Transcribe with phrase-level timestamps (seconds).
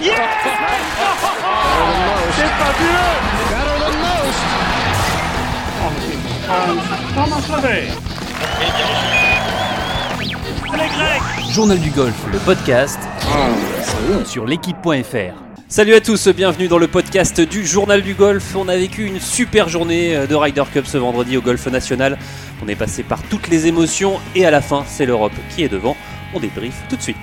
[0.00, 0.06] C'est
[2.46, 3.18] fabuleux
[10.70, 13.00] Grecs Journal du golf, le podcast
[14.24, 15.34] sur l'équipe.fr.
[15.68, 18.54] Salut à tous, bienvenue dans le podcast du Journal du Golf.
[18.54, 22.16] On a vécu une super journée de Ryder Cup ce vendredi au Golf National.
[22.64, 25.68] On est passé par toutes les émotions et à la fin, c'est l'Europe qui est
[25.68, 25.96] devant.
[26.34, 27.16] On débriefe tout de suite.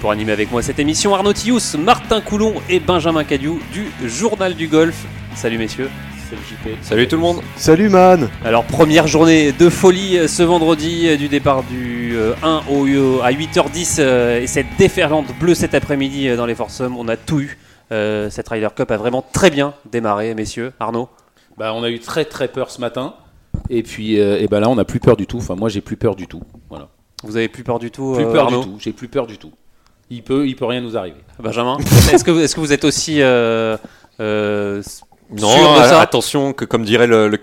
[0.00, 4.54] Pour animer avec moi cette émission, Arnaud Thius, Martin Coulon et Benjamin Cadieu du Journal
[4.54, 5.04] du Golf.
[5.34, 5.90] Salut messieurs.
[6.30, 6.68] Salut JP.
[6.82, 7.40] Salut tout le monde.
[7.56, 12.32] Salut man Alors première journée de folie euh, ce vendredi euh, du départ du euh,
[12.42, 16.54] 1 au, au- à 8h10 euh, et cette déferlante bleue cet après-midi euh, dans les
[16.54, 17.58] Foursomes, on a tout eu.
[17.92, 20.72] Euh, cette Ryder Cup a vraiment très bien démarré messieurs.
[20.80, 21.08] Arnaud?
[21.58, 23.14] Bah, on a eu très très peur ce matin.
[23.68, 25.38] Et puis, euh, et ben là, on n'a plus peur du tout.
[25.38, 26.40] Enfin, moi, j'ai plus peur du tout.
[26.70, 26.88] Voilà.
[27.24, 28.60] Vous avez plus peur du tout Plus euh, peur Arnaud?
[28.60, 28.76] du tout.
[28.78, 29.50] J'ai plus peur du tout.
[30.10, 31.20] Il peut, il peut rien nous arriver.
[31.38, 31.78] Benjamin
[32.12, 33.76] Est-ce que, vous- est-ce que vous êtes aussi euh,
[34.20, 34.82] euh,
[35.30, 37.38] Non, sûr de a- ça attention que comme dirait le, le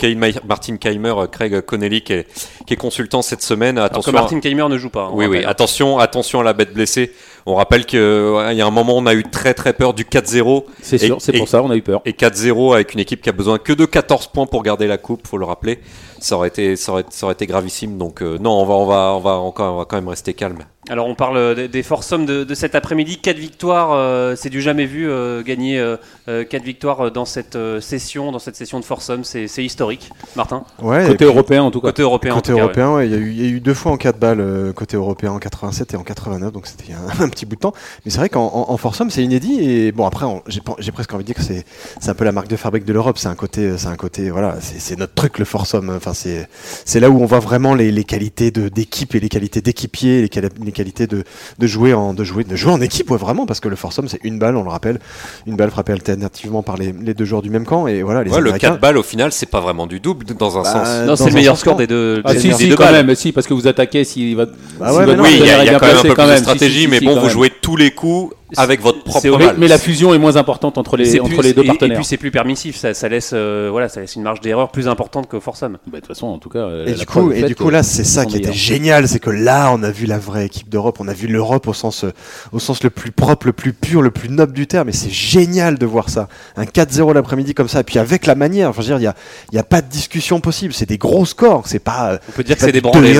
[0.45, 2.27] Martin Keimer, euh, Craig Connelly qui est,
[2.65, 4.11] qui est consultant cette semaine, Alors que attention.
[4.11, 5.09] Martin Keimer ne joue pas.
[5.13, 7.13] oui, oui, attention, attention à la bête blessée.
[7.45, 10.65] On rappelle qu'il y a un moment, on a eu très très peur du 4-0
[10.81, 12.01] C'est Et- sûr, c'est pour ça, on a eu peur.
[12.03, 14.97] et 4-0 avec une équipe qui a besoin que de 14 points pour garder la
[14.97, 15.79] coupe, faut le rappeler.
[16.19, 17.97] Ça aurait été, ça aurait, ça aurait été gravissime.
[17.97, 20.33] Donc euh, non, on va, on va, on va encore, on va quand même rester
[20.33, 20.59] calme.
[20.89, 23.17] Alors on parle des, des foursomes de, de cet après-midi.
[23.17, 25.09] 4 victoires, euh, c'est du jamais vu.
[25.09, 25.83] euh, gagner
[26.27, 30.09] 4 victoires dans cette euh, session, dans cette session de foursomes, c'est c'est historique.
[30.35, 31.87] Martin Ouais, Côté puis, européen, en tout cas.
[31.89, 32.33] Côté européen.
[32.33, 32.61] en côté tout cas, ouais.
[32.63, 34.39] européen, ouais, il y, a eu- il y a eu deux fois en 4 balles
[34.39, 37.61] euh, côté européen en 87 et en 89, donc c'était un, un petit bout de
[37.61, 37.73] temps.
[38.05, 39.59] Mais c'est vrai qu'en en, en foursome, c'est inédit.
[39.61, 41.65] Et bon, après, on- j'ai presque envie de dire que c'est
[41.99, 43.17] c'est un peu la marque de fabrique de l'Europe.
[43.17, 45.89] C'est un côté, c'est un côté, voilà, c'est c'est notre truc le foursome.
[45.95, 46.47] Enfin, c'est
[46.85, 50.21] c'est là où on voit vraiment les, les qualités de d'équipe et les qualités d'équipier,
[50.21, 50.29] les,
[50.63, 51.23] les qualités de,
[51.59, 54.07] de jouer en de jouer de jouer en équipe, ouais, vraiment, parce que le foursome
[54.07, 54.99] c'est une balle, on le rappelle,
[55.45, 57.87] une balle frappée alternativement par les, les deux joueurs du même camp.
[57.87, 58.69] Et voilà, les Ouais, le Américains.
[58.71, 61.07] 4 balles au final, c'est pas vraiment du double dans un Bah, sens.
[61.07, 62.21] Non, c'est le meilleur score des deux.
[62.23, 63.05] Ah, des- si, des si, deux quand balles.
[63.05, 63.15] même.
[63.15, 64.45] Si, parce que vous attaquez, s'il va.
[64.79, 66.23] Bah ouais, mais non, oui, il y a, y a quand même un peu plus
[66.25, 66.35] de.
[66.35, 69.37] Si, stratégie, si, mais si, bon, vous jouez tous les coups avec votre c'est propre
[69.45, 69.55] balle.
[69.57, 71.97] Mais la fusion est moins importante entre les, entre plus- les deux et- Et, partenaires.
[71.97, 74.87] puis c'est plus permissif, ça, ça laisse, euh, voilà, ça laisse une marge d'erreur plus
[74.87, 75.73] importante qu'au foursome.
[75.87, 76.67] Bah, de toute façon, en tout cas.
[76.85, 79.29] Et du coup, et du coup que là, c'est ça qui était génial, c'est que
[79.29, 82.11] là, on a vu la vraie équipe d'Europe, on a vu l'Europe au sens, euh,
[82.53, 84.89] au sens le plus propre, le plus pur, le plus noble du terme.
[84.89, 88.35] Et c'est génial de voir ça, un 4-0 l'après-midi comme ça, et puis avec la
[88.35, 88.69] manière.
[88.69, 89.15] Enfin, je veux dire, il y a,
[89.51, 90.73] il y a pas de discussion possible.
[90.73, 92.19] C'est des gros scores, c'est pas.
[92.29, 93.13] On peut dire que c'est du débranlé.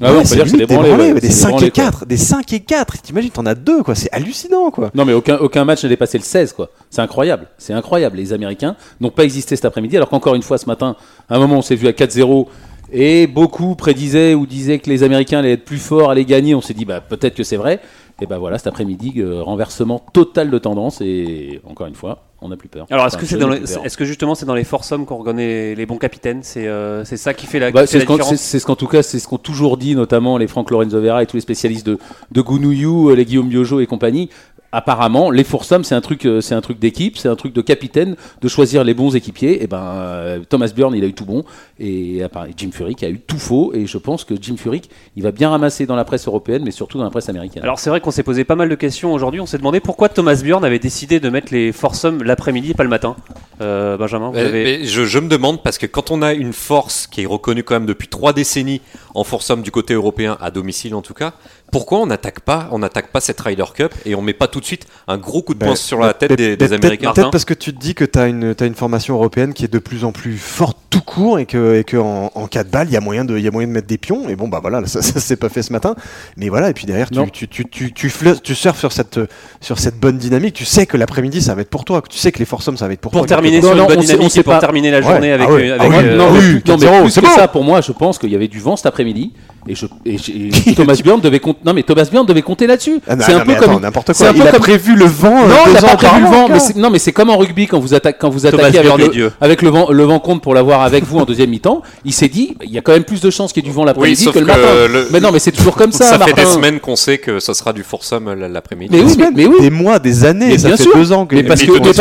[0.00, 0.10] même.
[0.10, 1.66] Ah ouais, on peut dire que c'est des branlés, débranlé, ouais, des c'est 5 branlés,
[1.66, 1.84] et quoi.
[1.84, 3.02] 4, des 5 et 4.
[3.02, 3.94] T'imagines, t'en as deux, quoi.
[3.94, 4.90] C'est hallucinant, quoi.
[4.94, 6.70] Non, mais aucun, aucun match n'a dépassé le 16, quoi.
[6.90, 7.46] C'est incroyable.
[7.58, 8.16] C'est incroyable.
[8.16, 10.96] Les Américains n'ont pas existé cet après-midi, alors qu'encore une fois, ce matin,
[11.28, 12.46] à un moment, on s'est vu à 4-0.
[12.94, 16.54] Et beaucoup prédisaient ou disaient que les Américains allaient être plus forts, allaient gagner.
[16.54, 17.80] On s'est dit, bah, peut-être que c'est vrai.
[18.20, 21.00] Et bah voilà, cet après-midi, euh, renversement total de tendance.
[21.00, 22.86] Et encore une fois, on n'a plus peur.
[22.90, 25.16] Alors est-ce Enfin, que c'est dans les- est-ce que justement c'est dans les foursomes qu'on
[25.16, 26.40] reconnaît les bons capitaines?
[26.42, 28.34] C'est euh, c'est ça qui fait la, Bah, c'est ce différence?
[28.36, 31.22] c'est- ce qu'en tout cas, c'est ce qu'ont toujours dit, notamment les Franck Lorenzo Vera
[31.22, 31.98] et tous les spécialistes de,
[32.30, 34.28] de Gounouillou, euh, les Guillaume Biojo et compagnie.
[34.74, 37.60] Apparemment, les foursomes, c'est un truc, euh, c'est un truc d'équipe, c'est un truc de
[37.60, 39.62] capitaine, de choisir les bons équipiers.
[39.62, 41.44] Et ben, euh, Thomas Bjorn, il a eu tout bon,
[41.78, 43.72] et apparemment, Jim Furyk a eu tout faux.
[43.74, 46.70] Et je pense que Jim Furyk, il va bien ramasser dans la presse européenne, mais
[46.70, 47.62] surtout dans la presse américaine.
[47.62, 49.40] Alors c'est vrai qu'on s'est posé pas mal de questions aujourd'hui.
[49.40, 52.82] On s'est demandé pourquoi Thomas Bjorn avait décidé de mettre les foursomes l'après-midi et pas
[52.84, 53.14] le matin.
[53.60, 54.64] Euh, Benjamin, vous Mais- avez...
[54.64, 57.62] mais je, je me demande parce que quand on a une force qui est reconnue
[57.62, 58.80] quand même depuis trois décennies
[59.14, 61.32] en foursome du côté européen, à domicile en tout cas,
[61.70, 64.60] pourquoi on n'attaque pas, on n'attaque pas cette Ryder Cup et on met pas tout
[64.60, 67.30] de suite un gros coup de poing Bah, sur la tête Peut-être- des, Américains Peut-être
[67.30, 69.72] parce que tu te dis que tu as une, t'as une formation européenne qui est
[69.72, 72.88] de plus en plus forte tout court et que, et que en, en 4 balles,
[72.88, 74.28] il y, a moyen de- il y a moyen de mettre des pions.
[74.28, 75.94] Et bon, bah voilà, ça, ça s'est pas fait ce matin.
[76.36, 79.18] Mais voilà, et puis derrière, tu, tu, tu, tu, tu, fleu- tu surfes sur cette,
[79.62, 80.54] sur cette bonne dynamique.
[80.54, 82.02] Tu sais que l'après-midi, ça va être pour toi.
[82.08, 83.26] Tu sais que les foursomes, ça va être pour, Pour toi.
[83.28, 84.58] terminer Non, sur non, une bonne on sait- on dynamique sait et pour pas.
[84.60, 86.76] terminer la Ouais, journée ah avec, ouais, ah ouais, euh, non, mais oui, plus, non,
[86.78, 87.34] mais 4-0, plus c'est que bon.
[87.34, 89.32] ça, pour moi, je pense qu'il y avait du vent cet après-midi après-midi.
[89.68, 90.32] Et, je, et je-
[90.70, 91.60] et Thomas Bjorn devait compter.
[91.64, 93.00] Non, mais Thomas Bjorn devait compter là-dessus.
[93.08, 93.80] Ah, c'est un non, peu comme.
[93.80, 94.28] n'importe c'est quoi.
[94.30, 95.44] un peu Il a comme- prévu le vent.
[95.44, 96.48] euh, Non, il a pas prévu le vent.
[96.48, 99.32] Mais non, mais c'est comme en rugby quand vous attaquez, quand vous attaquez avec, le,
[99.40, 101.82] avec le vent, le vent compte pour l'avoir avec vous en deuxième mi-temps.
[102.04, 103.74] Il s'est dit, il y a quand même plus de chances qu'il y ait du
[103.74, 104.60] vent l'après-midi que le matin.
[104.92, 106.04] le- mais non, mais c'est toujours comme ça.
[106.06, 108.88] Ça, fait des semaines qu'on sait que ça sera du foursome l- l'après-midi.
[108.96, 109.56] Mais Des oui, mais, oui.
[109.60, 110.46] Des mois, des années.
[110.48, 110.92] Mais ça bien fait sûr.
[110.96, 111.36] deux ans que.
[111.36, 111.60] Mais parce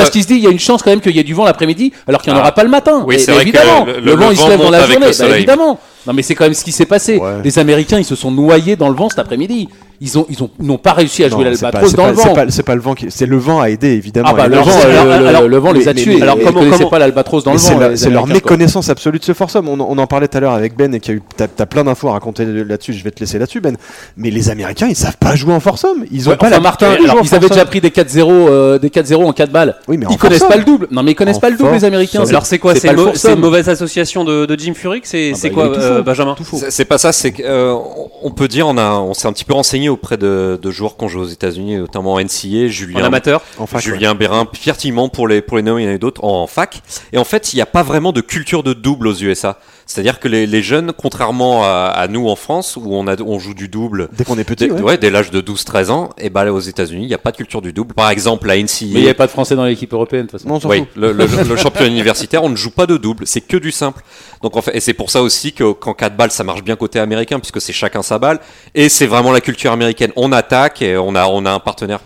[0.10, 1.46] qu'il se dit, il y a une chance quand même qu'il y ait du vent
[1.46, 2.46] l'après-midi, alors qu'il n'y en Ah.
[2.46, 3.04] aura pas le matin.
[3.06, 3.86] Oui, c'est vrai que évidemment.
[3.86, 5.08] le- vent, il se lève dans la journée.
[5.20, 5.80] Bah, évidemment.
[6.08, 7.22] Non, mais c'est quand même ce qui s'est passé.
[7.52, 9.68] Les Américains, ils se sont noyés dans le vent cet après-midi.
[10.02, 12.34] Ils ont ils ont n'ont pas réussi à jouer l'albatros dans pas- le c'est vent.
[12.34, 13.06] pas- C'est pas le vent qui.
[13.10, 14.30] C'est le vent a aidé évidemment.
[14.32, 16.16] Ah bah le vent, euh, alors- le- alors- le vent les a tués.
[16.16, 17.92] mais- alors Ils comment- connaissaient comment- pas l'albatros dans le vent.
[17.96, 18.34] c'est leur quoi.
[18.34, 19.70] méconnaissance absolue de ce foursome.
[19.70, 21.46] On, on en parlait tout à l'heure avec Ben et qu'il y a eu- t'as
[21.60, 22.94] as plein d'infos à raconter là-dessus.
[22.94, 23.78] Je vais te laisser là-dessus, Ben.
[24.18, 26.06] Mais les Américains, ils savent pas jouer en foursome.
[26.12, 28.90] Ils ont Ouais, pas enfin, la Martin, ils avaient déjà pris des 4-0 euh, des
[28.90, 29.76] 4-0 en 4 balles.
[29.88, 30.88] Oui, mais ils connaissent pas le double.
[30.92, 32.24] Non, mais ils connaissent En pas le double les Américains.
[32.28, 36.02] Alors c'est quoi C'est une, mauvaise association de, Jim Furyk C'est Ah bah, quoi, euh.
[36.02, 36.36] Benjamin.
[36.70, 37.84] C'est pas ça, c'est qu'on
[38.24, 40.98] on peut dire, on, a, on s'est un petit peu renseigné auprès de, de joueurs
[40.98, 43.92] qu'on joue aux États-Unis, notamment en NCA, En Julien, amateur En fac, ouais.
[43.92, 46.48] Julien Bérin, Pierre Timon pour les, pour les nommer, il y en a d'autres en
[46.48, 46.82] fac.
[47.14, 49.60] Et en fait, il n'y a pas vraiment de culture de double aux USA.
[49.92, 53.40] C'est-à-dire que les, les jeunes, contrairement à, à nous en France, où on, a, on
[53.40, 54.82] joue du double Dès qu'on est petit, dès, ouais.
[54.82, 57.38] ouais, dès l'âge de 12-13 ans, et ben aux États-Unis, il n'y a pas de
[57.38, 57.94] culture du double.
[57.94, 58.70] Par exemple, la NCA.
[58.82, 60.48] Mais il n'y avait pas de Français dans l'équipe européenne de toute façon.
[60.50, 63.58] Non, Oui, le, le, le championnat universitaire, on ne joue pas de double, c'est que
[63.58, 64.02] du simple.
[64.42, 66.76] Donc en fait, et c'est pour ça aussi que qu'en 4 balles, ça marche bien
[66.78, 68.40] côté américain, puisque c'est chacun sa balle,
[68.74, 70.12] et c'est vraiment la culture américaine.
[70.16, 72.00] On attaque et on a, on a un partenaire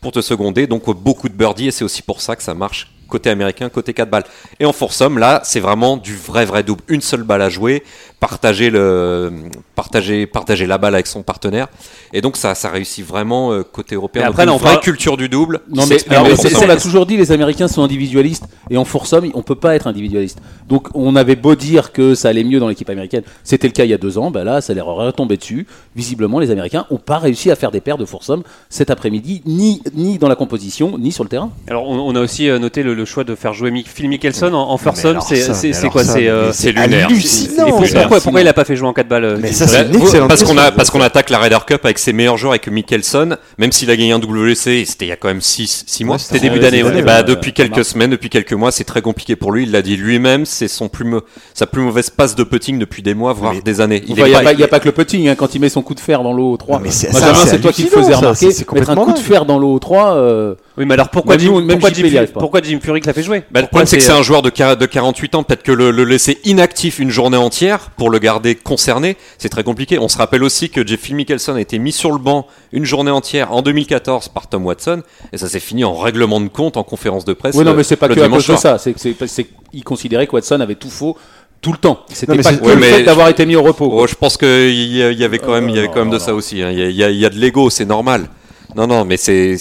[0.00, 2.88] pour te seconder, donc beaucoup de birdies, et c'est aussi pour ça que ça marche
[3.12, 4.24] côté américain, côté 4 balles.
[4.58, 6.82] Et en foursome, là, c'est vraiment du vrai vrai double.
[6.88, 7.84] Une seule balle à jouer,
[8.22, 9.32] partager le,
[9.74, 11.66] partager, partager la balle avec son partenaire,
[12.12, 14.22] et donc ça, ça réussit vraiment euh, côté européen.
[14.22, 15.58] Mais Donc après, une là, on vraie parle- culture du double.
[15.68, 19.28] Non mais, alors, mais on l'a toujours dit, les Américains sont individualistes et en foursome,
[19.34, 20.38] on peut pas être individualiste.
[20.68, 23.82] Donc on avait beau dire que ça allait mieux dans l'équipe américaine, c'était le cas
[23.84, 25.66] il y a deux ans, bah là ça leur aurait retombé dessus.
[25.96, 29.82] Visiblement, les Américains ont pas réussi à faire des paires de foursome cet après-midi, ni
[29.94, 31.50] ni dans la composition, ni sur le terrain.
[31.66, 34.08] Alors on, on a aussi euh, noté le, le choix de faire jouer Mi- Phil
[34.08, 35.18] Mickelson en, en foursome.
[35.22, 36.04] C'est quoi?
[36.04, 37.06] C'est euh, c'est lunaire.
[37.08, 37.66] hallucinant.
[38.12, 39.82] Pourquoi, pourquoi il a pas fait jouer en 4 balles euh, Mais Phil ça, c'est
[39.86, 40.76] une Ouais, excellente parce qu'on a question.
[40.76, 43.96] parce qu'on attaque la Ryder Cup avec ses meilleurs joueurs avec Mickelson, même s'il a
[43.96, 46.16] gagné un WC, et c'était il y a quand même 6 six mois.
[46.16, 46.82] Ouais, C'était début d'année.
[46.82, 47.02] ouais.
[47.02, 49.64] bah, depuis quelques semaines, depuis quelques mois, c'est très compliqué pour lui.
[49.64, 51.06] Il l'a dit lui-même, c'est son plus
[51.54, 54.02] sa plus mauvaise passe de putting depuis des mois, voire Mais- des années.
[54.06, 55.54] Il Enfin, n'y a, pas- pas- il y a pas que le putting, hein, quand
[55.54, 56.78] il met son coup de fer dans l'eau 3.
[56.78, 58.46] Non, mais c'est- Benjamin, toi qui le faisais ça, remarquer.
[58.74, 61.60] Mettre un coup de fer dans l'eau 3, euh, Oui, mais alors pourquoi Même Jim,
[61.60, 64.22] même pourquoi Jim, pourquoi Furyk l'a fait jouer Bah, le problème, c'est que c'est un
[64.22, 65.42] joueur de, quar- de 48 ans.
[65.42, 69.64] Peut-être que le, le laisser inactif une journée entière pour le garder concerné, c'est très
[69.64, 69.98] compliqué.
[69.98, 73.10] On se rappelle aussi que Phil Mickelson a été mis sur le banc une journée
[73.10, 75.02] entière en 2014 par Tom Watson,
[75.32, 77.54] et ça s'est fini en règlement de compte en conférence de presse.
[77.54, 78.78] Oui, non, mais c'est pas le que à dimanche cause de ça.
[78.78, 81.18] C'est que c'est- c'est qu'il considérait que Watson avait tout faux
[81.60, 82.00] tout le temps.
[82.08, 83.88] C'était pas que Ouais, le mais fait d'avoir été mis au repos.
[83.92, 86.00] Oh, je pense qu'il y, a- il y avait quand même, il y avait quand
[86.00, 86.60] même de non, ça aussi.
[86.62, 86.70] hein.
[86.72, 88.28] Il y, a- y a- il y a de l'ego, c'est normal.
[88.76, 89.56] Non, non, mais c'est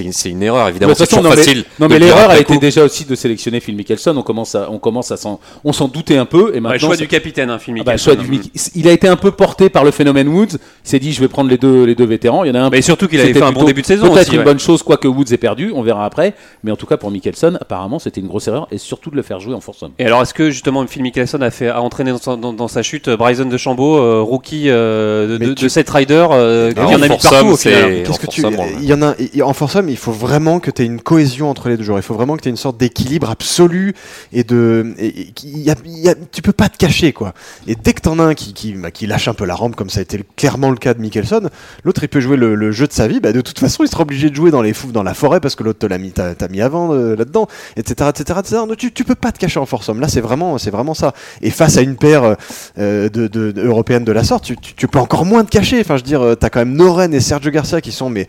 [0.00, 0.92] une, une erreur De évidemment.
[0.92, 1.64] toute C'est façon, toujours non, mais- facile.
[1.78, 4.14] Non mais l'erreur a été déjà aussi de sélectionner Phil Mickelson.
[4.16, 6.78] On commence à, on commence à s'en, on s'en douter un peu et Ouais, maintenant.
[6.78, 8.04] choix ça- du capitaine, hein, Phil Ah bah, Mickelson.
[8.14, 10.56] choix du Mick- Il a été un peu porté par le phénomène Woods.
[10.84, 12.44] Il s'est dit, je vais prendre les deux, les deux vétérans.
[12.44, 12.70] Il y en a un.
[12.70, 14.44] Mais surtout qu'il avait fait un bon début de saison Peut-être une ouais.
[14.44, 15.72] bonne chose, quoique Woods ait perdu.
[15.74, 16.34] On verra après.
[16.64, 19.22] Mais en tout cas, pour Mickelson, apparemment, c'était une grosse erreur et surtout de le
[19.22, 19.92] faire jouer en foursome.
[19.98, 22.68] Et alors, est-ce que justement Phil Mickelson a, fait, a entraîné dans sa, dans- dans
[22.68, 26.72] sa chute euh, Bryson DeChambeau, euh, rookie euh, de, de, tu- de cette rider, euh,
[26.72, 28.41] qui en a mis partout au c'est- final Et Qu'est-ce que tu
[28.80, 29.52] il y en a en
[29.88, 31.98] il faut vraiment que tu aies une cohésion entre les deux joueurs.
[31.98, 33.94] Il faut vraiment que tu aies une sorte d'équilibre absolu
[34.32, 37.12] et de et- et qu'il y a- il y a- tu peux pas te cacher
[37.12, 37.34] quoi.
[37.66, 39.76] Et dès que t'en as un qui, qui, bah, qui lâche un peu la rampe
[39.76, 41.48] comme ça a été le- clairement le cas de Mickelson
[41.84, 43.88] l'autre il peut jouer le, le jeu de sa vie bah, de toute façon il
[43.88, 45.98] sera obligé de jouer dans les fous dans la forêt parce que l'autre te l'a
[45.98, 47.46] mis t'as mis avant euh, là-dedans
[47.76, 50.70] etc etc etc tu, tu peux pas te cacher en foursome là c'est vraiment c'est
[50.70, 51.12] vraiment ça.
[51.40, 52.36] Et face à une paire
[52.78, 55.50] euh, de, de- de- européenne de la sorte tu, tu- tu peux encore moins te
[55.50, 55.80] cacher.
[55.80, 58.26] Enfin je veux dire euh, t'as quand même Noren et Sergio Garcia qui sont mais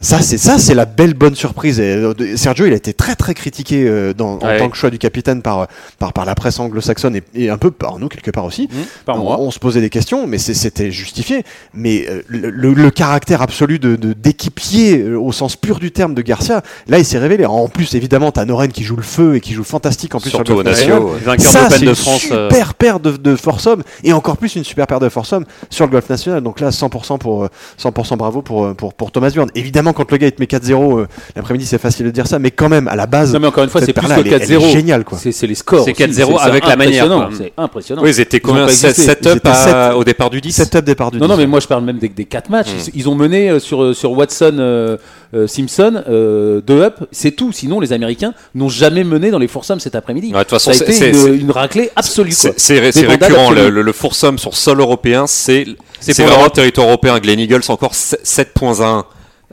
[0.00, 1.78] ça, c'est ça, c'est la belle bonne surprise.
[1.78, 4.58] Et, euh, de- Sergio, il a été très très critiqué euh, dans, en Ouais.
[4.58, 5.66] tant que choix du capitaine par
[5.98, 8.68] par, par la presse anglo-saxonne et, et un peu par nous quelque part aussi.
[9.04, 9.36] Par on, moi.
[9.40, 11.44] on se posait des questions, mais c'était justifié.
[11.74, 15.92] Mais euh, le, le- le caractère absolu de de- d'équipier euh, au sens pur du
[15.92, 17.44] terme de Garcia, là, il s'est révélé.
[17.44, 20.30] En plus, évidemment, t'as Noren qui joue le feu et qui joue fantastique en plus
[20.30, 21.02] Surtout sur le golf national.
[21.24, 22.26] Vainqueur Ça, de une France.
[22.32, 25.84] euh, super paire de, de foursome et encore plus une super paire de foursome sur
[25.84, 26.40] le golf national.
[26.42, 27.48] Donc là, 100% pour euh,
[27.78, 29.50] 100% bravo pour euh, pour pour Thomas Bjorn.
[29.54, 31.06] Évidemment, quand le gars il te met 4-0 euh,
[31.36, 33.64] l'après-midi, c'est facile de dire ça, mais quand même à la base, Non mais encore
[33.64, 34.70] une fois, c'est plus paire-là, que elle est- elle est 4-0.
[34.72, 35.18] géniale quoi.
[35.18, 35.84] C'est c'est les scores.
[35.84, 36.02] C'est aussi.
[36.02, 37.08] 4-0 avec la manière.
[37.36, 38.02] C'est impressionnant.
[38.02, 38.92] Oui, ils étaient combien pas existé.
[39.02, 39.96] 7 Ils up étaient à- sept.
[39.96, 41.40] au départ du 10 Setup départ du Non, non, 10.
[41.40, 42.68] mais moi je parle même des, des 4 matchs.
[42.68, 42.90] Hmm.
[42.94, 44.96] Ils, ont mené euh, sur, euh, sur Watson, euh,
[45.34, 47.52] euh, Simpson, 2 up, c'est tout.
[47.52, 50.32] Sinon, les Américains n'ont jamais mené dans les foursomes cet après-midi.
[50.32, 52.32] Ouais, de toute Ça façon, a été c'est- une, c'est- une raclée absolue.
[52.32, 53.70] C'est c'est- c'est récurrent, le, absolues.
[53.76, 55.66] le, le foursome sur sol européen, c'est
[56.00, 57.18] C'est c'est vraiment territoire européen.
[57.18, 59.04] Glen Eagles, encore 7.1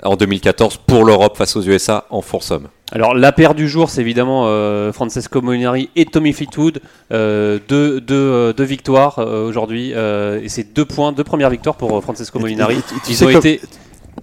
[0.04, 2.68] en 2014 pour l'Europe face aux USA en foursome.
[2.92, 6.80] Alors la paire du jour, c'est évidemment euh, Francesco Molinari et Tommy Fleetwood.
[7.12, 9.92] Euh, deux, deux, euh, deux victoires euh, aujourd'hui.
[9.94, 12.76] euh, et c'est deux points, deux premières victoires pour Francesco Molinari.
[12.76, 13.62] et- et tu Ils ont comme- été...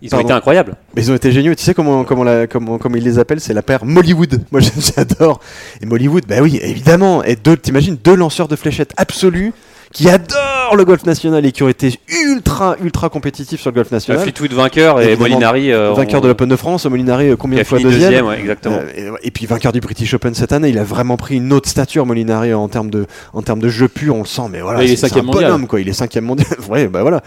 [0.02, 0.25] Ils ont Pardon.
[0.26, 0.75] été incroyables.
[0.97, 1.54] Mais ils ont été géniaux.
[1.54, 3.40] Tu sais comment, comment, la, comment, comment ils les appellent?
[3.40, 4.43] C'est la paire Mollywood.
[4.50, 5.38] Moi, j'adore.
[5.81, 7.23] Et Mollywood, bah oui, évidemment.
[7.23, 9.52] Et deux, t'imagines, deux lanceurs de fléchettes absolus
[9.93, 10.37] qui adorent
[10.68, 14.23] sur le golf national et qui ont été ultra, ultra compétitifs sur le golf national.
[14.23, 17.59] Fleetwood vainqueur et Évidemment, Molinari euh, vainqueur on- de l'Open de France, Molinari euh, combien
[17.61, 18.76] de fois deuxième, deuxième, ouais, exactement.
[18.76, 21.52] Euh, et, et puis vainqueur du British Open cette année, il a vraiment pris une
[21.52, 24.61] autre stature Molinari en termes de en termes de jeu pur, on le sent mais
[24.61, 25.44] voilà, Ouais, il est c'est c'est un cinquième mondial.
[25.52, 26.49] bonhomme quoi, il est cinquième mondial.
[26.68, 27.23] ouais, bah voilà.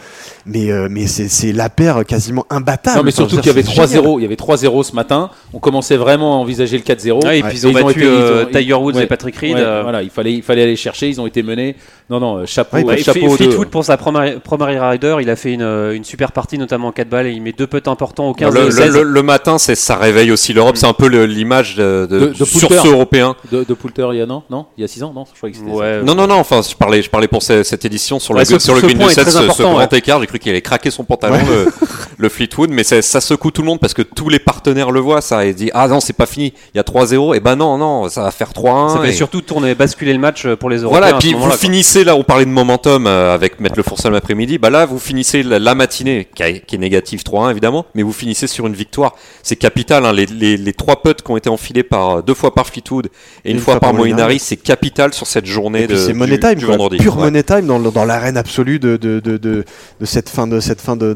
[0.45, 2.97] Mais euh, mais c'est c'est la paire quasiment imbattable.
[2.97, 4.19] Non, mais surtout qu'il y avait dire, c'est 3-0.
[4.19, 5.29] Il y avait 3-0 ce matin.
[5.53, 7.25] On commençait vraiment à envisager le 4-0.
[7.25, 9.35] Ouais, et puis ils ont Et battu été- ils ont- Tiger Woods ouais, et Patrick
[9.37, 9.53] Reed.
[9.57, 11.09] Voilà, il fallait, il fallait aller chercher.
[11.09, 11.75] Ils ont été menés.
[12.09, 13.35] Non, non, euh, chapeau, Ouais, chapeau Fle- aux deux.
[13.47, 16.87] Fleetwood pour sa première, première rider, il a fait une, euh, une super partie notamment
[16.87, 18.71] en 4 balles et il met deux putts importants au 15 le, et au le-
[18.71, 18.93] 16.
[18.95, 20.77] le- le matin, c'est ça réveille aussi l'Europe.
[20.77, 22.81] C'est un peu l'image de, de- De- de sur Poulter.
[22.81, 23.35] ce européen.
[23.51, 25.37] De, de Poulter, il y a non, non, il y a 6 ans, non, je
[25.37, 25.57] crois que.
[25.69, 26.35] Ouais, Non, non, non.
[26.35, 28.79] Enfin, je parlais, je parlais pour ce- cette édition sur le, Ouais, ce- sur le
[28.81, 30.21] green point du est 7, très ce, grand écart.
[30.21, 31.65] J'ai cru qu'il allait craquer son pantalon, le,
[32.17, 35.19] le Fleetwood, mais ça, secoue tout le monde parce que tous les partenaires le voient.
[35.19, 36.53] Ça et dit ah non, c'est pas fini.
[36.73, 37.33] Il y a 3-0.
[37.35, 38.93] Et ben non, non, ça va faire 3-1.
[38.95, 41.01] Ça fait et- surtout tourner, basculer le match pour les Européens.
[41.01, 41.57] Voilà, et puis vous quoi.
[41.97, 44.57] Finissez là, on parlait de momentum euh, avec mettre le Foursome l'après-midi.
[44.57, 48.67] Bah là, vous finissez la, matinée, qui, est négative 3-1 évidemment, mais vous finissez sur
[48.67, 49.15] une victoire.
[49.41, 52.53] C'est capital, hein, les, les, les trois putts qui ont été enfilés par deux fois
[52.53, 53.09] par Fleetwood
[53.45, 56.39] et une, fois, par Molinari, c'est capital sur cette journée Et puis de, c'est money
[56.39, 56.97] time, du vendredi.
[56.97, 57.23] pure Ouais.
[57.23, 59.63] money time dans, dans l'arène absolue de, de, de, de,
[59.99, 61.13] de cette fin de cette fin de,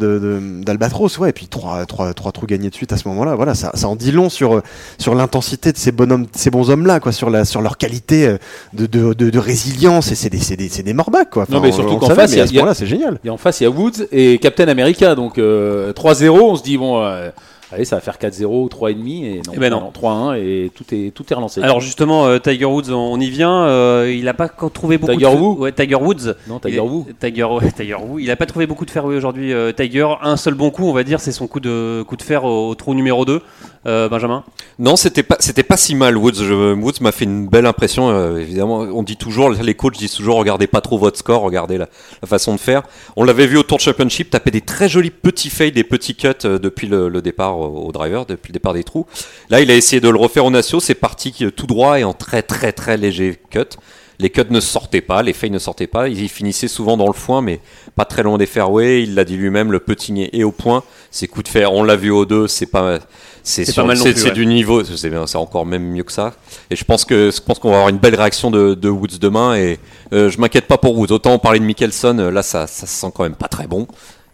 [0.65, 1.29] d'Albatros, ouais.
[1.29, 3.87] Et puis trois, trois, trois trous gagnés de suite à ce moment-là, voilà, ça, ça
[3.87, 4.63] en dit long sur euh,
[4.97, 8.25] sur l'intensité de ces bonhommes, ces bons hommes là, quoi, sur la sur leur qualité
[8.25, 8.37] euh,
[8.73, 10.11] de, de, de, de résilience.
[10.11, 11.45] Et c'est des c'est des, c'est des morbacs, quoi.
[11.49, 13.19] Non, mais surtout qu'en face, mais il y a- à ce moment-là, c'est génial.
[13.23, 15.15] Et en face, il y a Woods et Captain America.
[15.15, 17.29] Donc euh, 3-0, on se dit, bon, euh,
[17.71, 19.23] allez, ça va faire 4-0, 3,5.
[19.25, 19.91] Et non, Eh ben non.
[19.93, 21.61] 3-1 et tout est, tout est relancé.
[21.61, 23.63] Alors justement, euh, Tiger Woods, on y vient.
[23.65, 26.35] euh, il n'a pas trouvé beaucoup Tiger de Woods ouais, Tiger Woods.
[26.47, 27.05] non, Tiger Woods.
[27.19, 28.19] Tiger, ouais, Tiger Woods.
[28.21, 29.53] Il n'a pas trouvé beaucoup de fairway aujourd'hui.
[29.53, 32.23] euh, Tiger, un seul bon coup, on va dire, c'est son coup de coup de
[32.23, 33.41] fer au, au trou numéro 2
[33.83, 34.43] Benjamin.
[34.81, 36.17] Non, c'était pas, c'était pas si mal.
[36.17, 38.09] Woods, je- Woods m'a fait une belle impression.
[38.09, 41.77] euh, évidemment, on dit toujours, les coachs disent toujours, regardez pas trop votre score, regardez
[41.77, 41.87] la,
[42.25, 42.83] façon de faire.
[43.15, 46.29] On l'avait vu au Tour Championship, taper des très jolis petits fades, des petits cuts
[46.45, 49.05] euh, depuis le, départ au, driver, depuis le départ des trous.
[49.49, 52.03] Là, il a essayé de le refaire au Natio, c'est parti euh, tout droit et
[52.03, 53.77] en très très très léger cut.
[54.21, 56.07] Les cuts ne sortaient pas, les fades ne sortaient pas.
[56.07, 57.59] Ils finissaient souvent dans le foin, mais
[57.95, 59.01] pas très loin des fairways.
[59.03, 60.83] Il l'a dit lui-même, le petit est au point.
[61.09, 62.99] Ses coups de fer, on l'a vu au 2, c'est pas,
[63.41, 64.31] c'est pas mal c'est- ouais.
[64.31, 66.33] du niveau, c'est encore même mieux que ça.
[66.69, 69.17] Et je pense que je pense qu'on va avoir une belle réaction de, de Woods
[69.19, 69.55] demain.
[69.55, 69.79] Et
[70.13, 71.11] euh, je m'inquiète pas pour Woods.
[71.11, 73.65] Autant on parlait de Mickelson, euh, là ça, ça se sent quand même pas très
[73.65, 73.87] bon.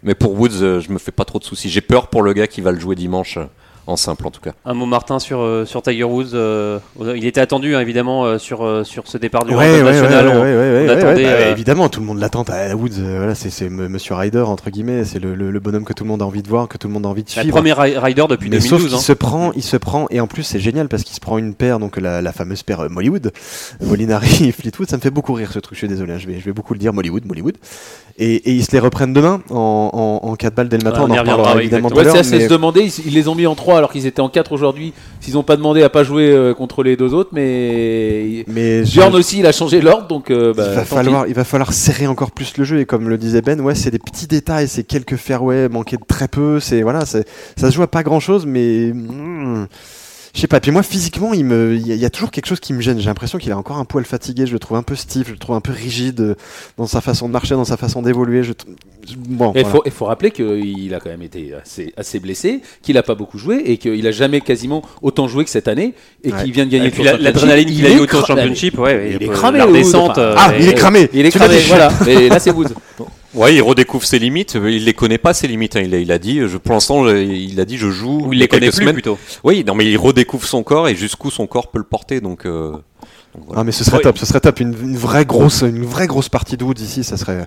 [0.03, 1.69] Mais pour Woods, euh, je me fais pas trop de soucis.
[1.69, 3.45] J'ai peur pour le gars qui va le jouer dimanche euh,
[3.87, 4.51] en simple en tout cas.
[4.65, 6.33] Un mot Martin sur, euh, sur Tiger Woods.
[6.33, 6.79] euh,
[7.15, 10.27] il était attendu hein, évidemment euh, sur, euh, sur ce départ du Ouais, ouais, national.
[10.27, 12.19] ouais, On- ouais, ouais, ouais, on ouais, attendait, ouais, bah, euh, Évidemment, tout le monde
[12.19, 12.43] l'attend.
[12.49, 15.93] à Woods, euh, voilà, c'est Monsieur Ryder entre guillemets, c'est le, le- le bonhomme que
[15.93, 17.49] tout le monde a envie de voir, que tout le monde a envie de suivre.
[17.49, 18.87] première ri- rider depuis Mais sauf 2012.
[18.89, 19.01] qu'il hein.
[19.01, 21.53] se prend, il se prend, et en plus c'est génial parce qu'il se prend une
[21.55, 23.31] paire, donc la, la fameuse paire euh, Mollywood,
[23.81, 26.27] Molinari et Fleetwood, ça me fait beaucoup rire ce truc, je suis désolé, hein, je,
[26.27, 27.55] vais, je vais beaucoup le dire, Mollywood, Mollywood.
[28.19, 31.01] Et, et ils se les reprennent demain en, en, en 4 balles dès le matin,
[31.01, 32.81] Ah, on on y en reviendra, évidemment Ouais, c'est se demander.
[32.81, 34.93] Ils, ils les ont mis en 3 alors qu'ils étaient en 4 aujourd'hui.
[35.21, 38.43] S'ils n'ont pas demandé à pas jouer euh, contre les deux autres, mais.
[38.47, 40.29] mais je- Bjorn aussi, il a changé l'ordre, donc.
[40.31, 43.09] euh, bah, il, va falloir, il va falloir serrer encore plus le jeu et comme
[43.09, 46.59] le disait Ben, ouais, c'est des petits détails, c'est quelques fairways manqués de très peu,
[46.59, 49.65] c'est voilà, c'est- ça se joue à pas grand chose, mais hmm,
[50.37, 50.59] je sais pas.
[50.59, 52.99] Puis moi, physiquement, il me, il y, a- a toujours quelque chose qui me gêne.
[52.99, 54.45] J'ai l'impression qu'il est encore un poil fatigué.
[54.45, 56.35] Je le trouve un peu stiff, je le trouve un peu rigide euh,
[56.77, 58.43] dans sa façon de marcher, dans sa façon d'évoluer.
[58.43, 58.53] Je,
[59.17, 59.69] bon, Il voilà.
[59.69, 63.15] faut, il faut rappeler qu'il a quand même été assez, assez blessé, qu'il n'a pas
[63.15, 66.43] beaucoup joué et qu'il a jamais quasiment autant joué que cette année et Ouais.
[66.43, 68.41] qu'il vient de gagner Et l'adrénaline qu'il a eu est au Tour cramé.
[68.41, 71.09] Championship, ouais, il est euh, cramé, la euh, Ah, et- il est cramé.
[71.13, 71.91] Il est cramé, voilà.
[72.07, 72.67] Et là, c'est Woods.
[73.37, 74.55] Ouais, il redécouvre ses limites.
[74.55, 75.75] Il les connaît pas ses limites.
[75.75, 75.81] hein.
[75.85, 78.21] Il, a, il a dit, je, pour l'instant, il a dit, je joue.
[78.25, 78.93] Ou il les connaît plus semaines.
[78.93, 79.17] plutôt.
[79.43, 82.19] Oui, non, mais il redécouvre son corps et jusqu'où son corps peut le porter.
[82.19, 82.71] Donc, euh,
[83.35, 83.61] donc voilà.
[83.61, 84.03] Ah, mais ce serait Ouais.
[84.03, 84.59] top, ce serait top.
[84.59, 87.45] Une, une vraie grosse, une vraie grosse partie de Woods ici, ça serait.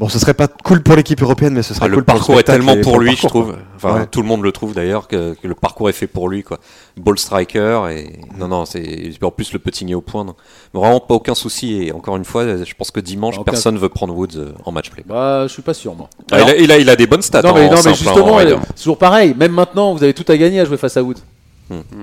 [0.00, 2.14] Bon, ce serait pas cool pour l'équipe européenne, mais ce serait Ah, le cool pour
[2.16, 3.52] parcours est tellement pour le lui, je parcours, trouve.
[3.54, 3.62] quoi.
[3.76, 4.06] Enfin, Ouais.
[4.06, 6.58] tout le monde le trouve d'ailleurs que, que le parcours est fait pour lui, quoi.
[6.96, 10.24] Ball striker et non, non, c'est en plus le petit au point.
[10.24, 10.34] non.
[10.72, 11.82] Vraiment pas aucun souci.
[11.82, 14.72] Et encore une fois, je pense que dimanche, Aucun- personne veut prendre Woods euh, en
[14.72, 15.04] match play.
[15.06, 16.08] Bah, je suis pas sûr, moi.
[16.32, 17.42] Ah, il, a, il, a, il a des bonnes stats.
[17.42, 19.34] non, mais, en non, mais simple, hein, justement, euh, c'est toujours pareil.
[19.38, 21.20] Même maintenant, vous avez tout à gagner à jouer face à Woods.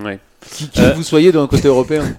[0.06, 0.20] Ouais.
[0.52, 0.94] Qui, qui Euh.
[0.96, 2.04] vous soyez d'un côté européen.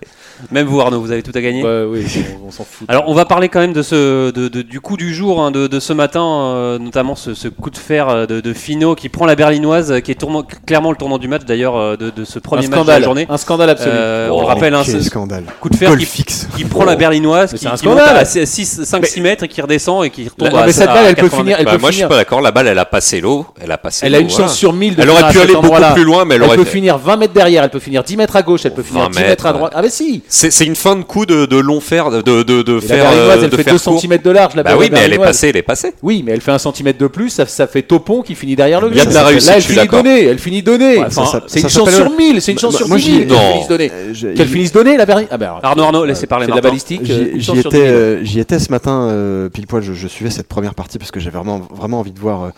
[0.50, 1.62] Même vous, Arnaud, vous avez tout à gagner.
[1.62, 2.04] Bah oui,
[2.42, 2.86] on, on s'en fout.
[2.88, 5.50] Alors on va parler quand même de ce de, de- du coup du jour hein,
[5.50, 8.94] de, de ce matin, euh, notamment ce, ce coup de fer euh, de, de Finot
[8.94, 12.10] qui prend la berlinoise, qui est tournant- clairement le tournant du match d'ailleurs euh, de,
[12.10, 13.26] de ce un premier match de la journée.
[13.28, 13.90] un scandale absolu.
[13.94, 15.44] Euh, on Oh, le rappelle, hein, Quel ce scandale.
[15.60, 16.48] coup de fer qui, fixe.
[16.56, 18.16] qui prend la berlinoise, Mais qui, un qui monte scandale.
[18.18, 21.16] à 5-6 mètres et qui redescend et qui retombe Non, à mais cette balle, elle
[21.16, 21.56] peut 80 finir.
[21.58, 22.08] Elle Bah, peut moi, je suis finir.
[22.08, 22.40] pas d'accord.
[22.40, 23.46] La balle, elle a passé l'eau.
[23.60, 24.46] Elle a passé Elle a une voilà.
[24.46, 26.46] chance sur 1000 de Elle finir aurait pu aller beaucoup plus loin, mais elle Elle
[26.48, 28.74] aurait peut fait- finir 20 mètres derrière, elle peut finir 10 mètres à gauche, elle
[28.74, 29.72] peut finir 20 10 mètres à droite.
[29.74, 32.42] Ah, mais si C'est c'est une fin de coup de, de long fer, de, de,
[32.62, 33.04] de la faire.
[33.04, 34.00] berlinoise, euh, elle de fait faire 2 court.
[34.00, 34.54] cm de large.
[34.56, 35.94] La Bah oui, mais elle est passée, elle est passée.
[36.02, 38.80] Oui, mais elle fait un centimètre de plus, ça, ça fait Topon qui finit derrière
[38.82, 40.98] le Il y a de la réussite, Là, elle finit donnée, elle finit donnée.
[40.98, 43.10] Ouais, Enfin, c'est une chance sur 1000, c'est une chance Moi- sur moi, 10 j'y-
[43.10, 43.52] 000 qu'elle Non.
[43.52, 43.90] finisse donnée.
[43.92, 45.28] Euh, je- Qu'elle finisse donnée, la berlinoise.
[45.32, 47.00] Ah alors, Arnaud, Arnaud, laissez parler C'est de la balistique.
[47.04, 48.16] J'y euh, j'y étais, 10 000.
[48.22, 51.66] j'y étais ce matin, pile poil, je, suivais cette première partie parce que j'avais vraiment,
[51.74, 52.50] vraiment envie de voir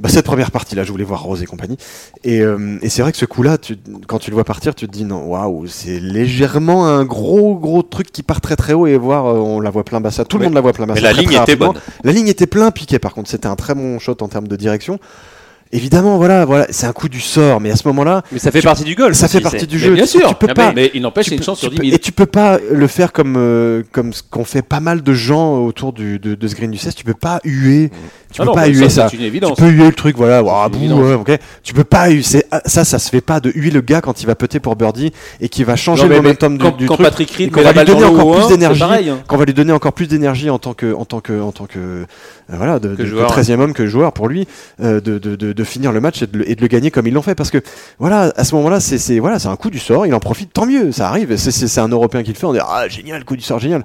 [0.00, 0.84] bah, cette première partie-là.
[0.84, 1.76] Je voulais voir Rose et compagnie.
[2.24, 3.58] Et, euh, et c'est vrai que ce coup-là,
[4.06, 7.82] quand tu le vois partir, tu te dis non, waouh, c'est légèrement un gros, gros
[7.82, 10.24] truc qui part très très haut et voir, euh, on la voit plein bassin.
[10.24, 11.00] Tout le monde la voit plein bassin.
[11.00, 11.74] Mais la très, ligne très était bonne.
[12.04, 13.28] La ligne était plein piqué par contre.
[13.28, 14.98] C'était un très bon shot en termes de direction.
[15.74, 18.60] Évidemment, voilà, voilà, c'est un coup du sort, mais à ce moment-là, Mais ça fait
[18.60, 19.16] Tu- partie du golf.
[19.16, 19.94] ça fait partie du Mais jeu.
[19.94, 20.72] bien Tu- sûr, tu peux Ah, pas.
[20.74, 21.94] mais il n'empêche, tu c'est une peux- chance sur tu 10 peux- 000.
[21.96, 25.12] Et tu peux pas le faire comme, euh, comme ce qu'ont fait pas mal de
[25.14, 26.94] gens autour du, de, de ce green du 16.
[26.94, 27.90] Tu peux pas huer.
[28.32, 29.14] Tu Ah peux non, pas mais huer ça, ça.
[29.14, 29.56] une Tu évidence.
[29.58, 30.42] peux huer le truc, voilà.
[30.42, 31.00] ouah, évidence.
[31.00, 31.38] ouais, ok.
[31.62, 32.22] Tu peux pas huer.
[32.50, 34.76] ah, Ça, ça se fait pas de huer le gars quand il va putter pour
[34.76, 35.10] birdie
[35.40, 37.06] et qui va changer Non, le momentum mais du, quand, du quand truc.
[37.06, 38.82] Patrick Reed qu'on va lui donner encore plus d'énergie.
[39.10, 39.18] hein.
[39.26, 41.64] Qu'on va lui donner encore plus d'énergie en tant que, en tant que, en tant
[41.66, 42.04] que, euh,
[42.50, 44.46] voilà, de, de- de joueur, 13e homme que joueur pour lui,
[44.82, 45.18] euh, de,
[45.64, 47.34] finir le match et de, le, gagner comme ils l'ont fait.
[47.34, 47.58] Parce que,
[47.98, 50.52] voilà, à ce moment-là, c'est, c'est, voilà, c'est un coup du sort, il en profite,
[50.52, 51.36] tant mieux, ça arrive.
[51.36, 53.84] C'est, un Européen qui le fait, on dit, ah, génial, coup du sort, génial.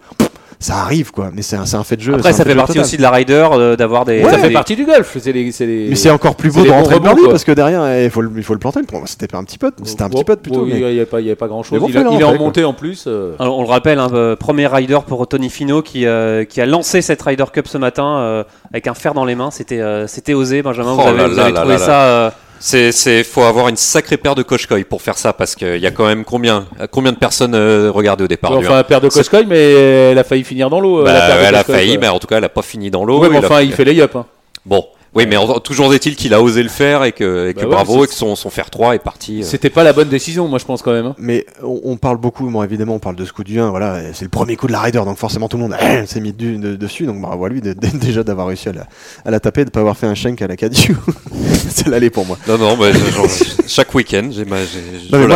[0.60, 2.14] Ça arrive, quoi, mais c'est un, c'est un fait de jeu.
[2.16, 2.84] Après, ça fait partie total.
[2.86, 4.24] aussi de la rider euh, d'avoir des.
[4.24, 5.16] Ça fait des- partie du golf.
[5.20, 7.52] C'est les, c'est les- Mais c'est encore plus beau de rentrer le birdie parce que
[7.52, 8.80] derrière, eh, il faut le, il faut le planter.
[8.92, 10.66] Moi, c'était pas un petit pote, c'était un petit pote plutôt.
[10.68, 11.80] Il n'y avait pas, il y avait pas grand chose.
[11.88, 13.04] Il, a- fais-le il est en montée en plus.
[13.08, 16.60] euh, Alors, on le rappelle, hein, euh, premier rider pour Tony Fino qui, euh, qui
[16.60, 19.52] a lancé cette Ryder Cup ce matin euh, avec un fer dans les mains.
[19.52, 20.94] C'était euh, c'était osé, Benjamin.
[20.94, 23.44] Vous Oh avez, là vous là avez là trouvé là ça euh, C'est, c'est, faut
[23.44, 26.24] avoir une sacrée paire de Koshkoy pour faire ça parce qu'il y a quand même
[26.24, 29.72] combien, combien de personnes euh, regardaient au départ du Enfin, paire de Koskoy, mais
[30.12, 31.02] elle a failli finir dans l'eau.
[31.02, 32.62] euh, Bah, la paire de elle a failli, mais en tout cas, elle a pas
[32.62, 33.20] fini dans l'eau.
[33.20, 34.16] Ouais, mais enfin, il fait les up.
[34.16, 34.26] hein.
[34.66, 34.86] Bon,
[35.18, 37.66] oui, mais en- toujours est-il qu'il a osé le faire et que, et que Bah
[37.66, 39.42] ouais, bravo et que son, son fer 3 est parti.
[39.42, 39.46] euh.
[39.46, 41.08] C'était pas la bonne décision, moi, je pense quand même.
[41.08, 41.16] hein.
[41.18, 44.00] Mais on, on parle beaucoup, bon, évidemment, on parle de ce coup du 1, voilà,
[44.14, 46.58] c'est le premier coup de la Ryder, donc forcément tout le monde s'est mis du-
[46.58, 48.88] de- dessus, donc bravo à lui de- de- déjà d'avoir réussi à la,
[49.26, 50.96] à la taper, de pas avoir fait un shank à la Cadieu.
[51.70, 52.38] c'est l'allée pour moi.
[52.48, 53.26] Non, non, bah, genre,
[53.68, 54.58] chaque week-end, j'ai, moi,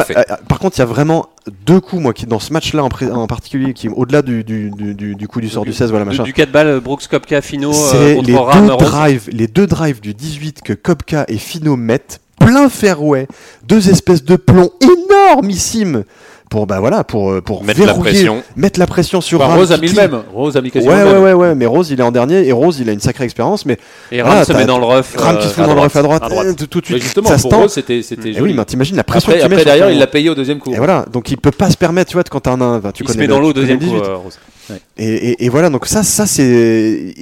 [0.03, 0.17] fais.
[0.17, 1.25] euh, par contre, il y a vraiment
[1.65, 4.69] deux coups, moi, qui dans ce match-là en, pré- en particulier, qui au-delà du, du,
[4.69, 6.23] du, du- du coup du sort du 16, voilà, du, machin.
[6.23, 10.61] du 4 balles Brooks Kopka Fino euh, les deux drives, les deux drives du 18
[10.63, 13.27] que Kopka et Fino mettent, plein fairway,
[13.67, 16.03] deux espèces de plombs énormissimes
[16.49, 18.43] pour bah voilà pour euh, pour Mettre la pression.
[18.57, 20.21] mettre la pression sur Enfin, Rose a mis le même.
[20.33, 21.23] Rose a mis quasiment Ouais, le ouais, même.
[21.23, 23.65] ouais, ouais, mais Rose, il est en dernier, et Rose, il a une sacrée expérience,
[23.65, 23.77] mais
[24.11, 25.15] Et Voilà, Ram se t'as- met dans le rough.
[25.15, 25.91] Ram euh, qui se fout à dans le droite.
[25.93, 26.47] rough à droite, À droite.
[26.47, 27.53] euh, tout, tout de Mais suite, justement, ça se pour.
[27.61, 28.51] Rose, c'était c'était Eh joli.
[28.51, 30.35] oui, mais t'imagines la pression Après, que tu mets après derrière, il l'a payé au
[30.35, 30.73] deuxième coup.
[30.73, 33.03] Et voilà, donc il peut pas se permettre, tu vois, quand t'as un, un tu
[33.03, 33.85] Il se connais met le- dans l'eau au deuxième coup.
[33.85, 34.01] 18.
[34.03, 34.37] euh, Rose.
[34.97, 37.13] Et, et- et voilà, donc ça, ça c'est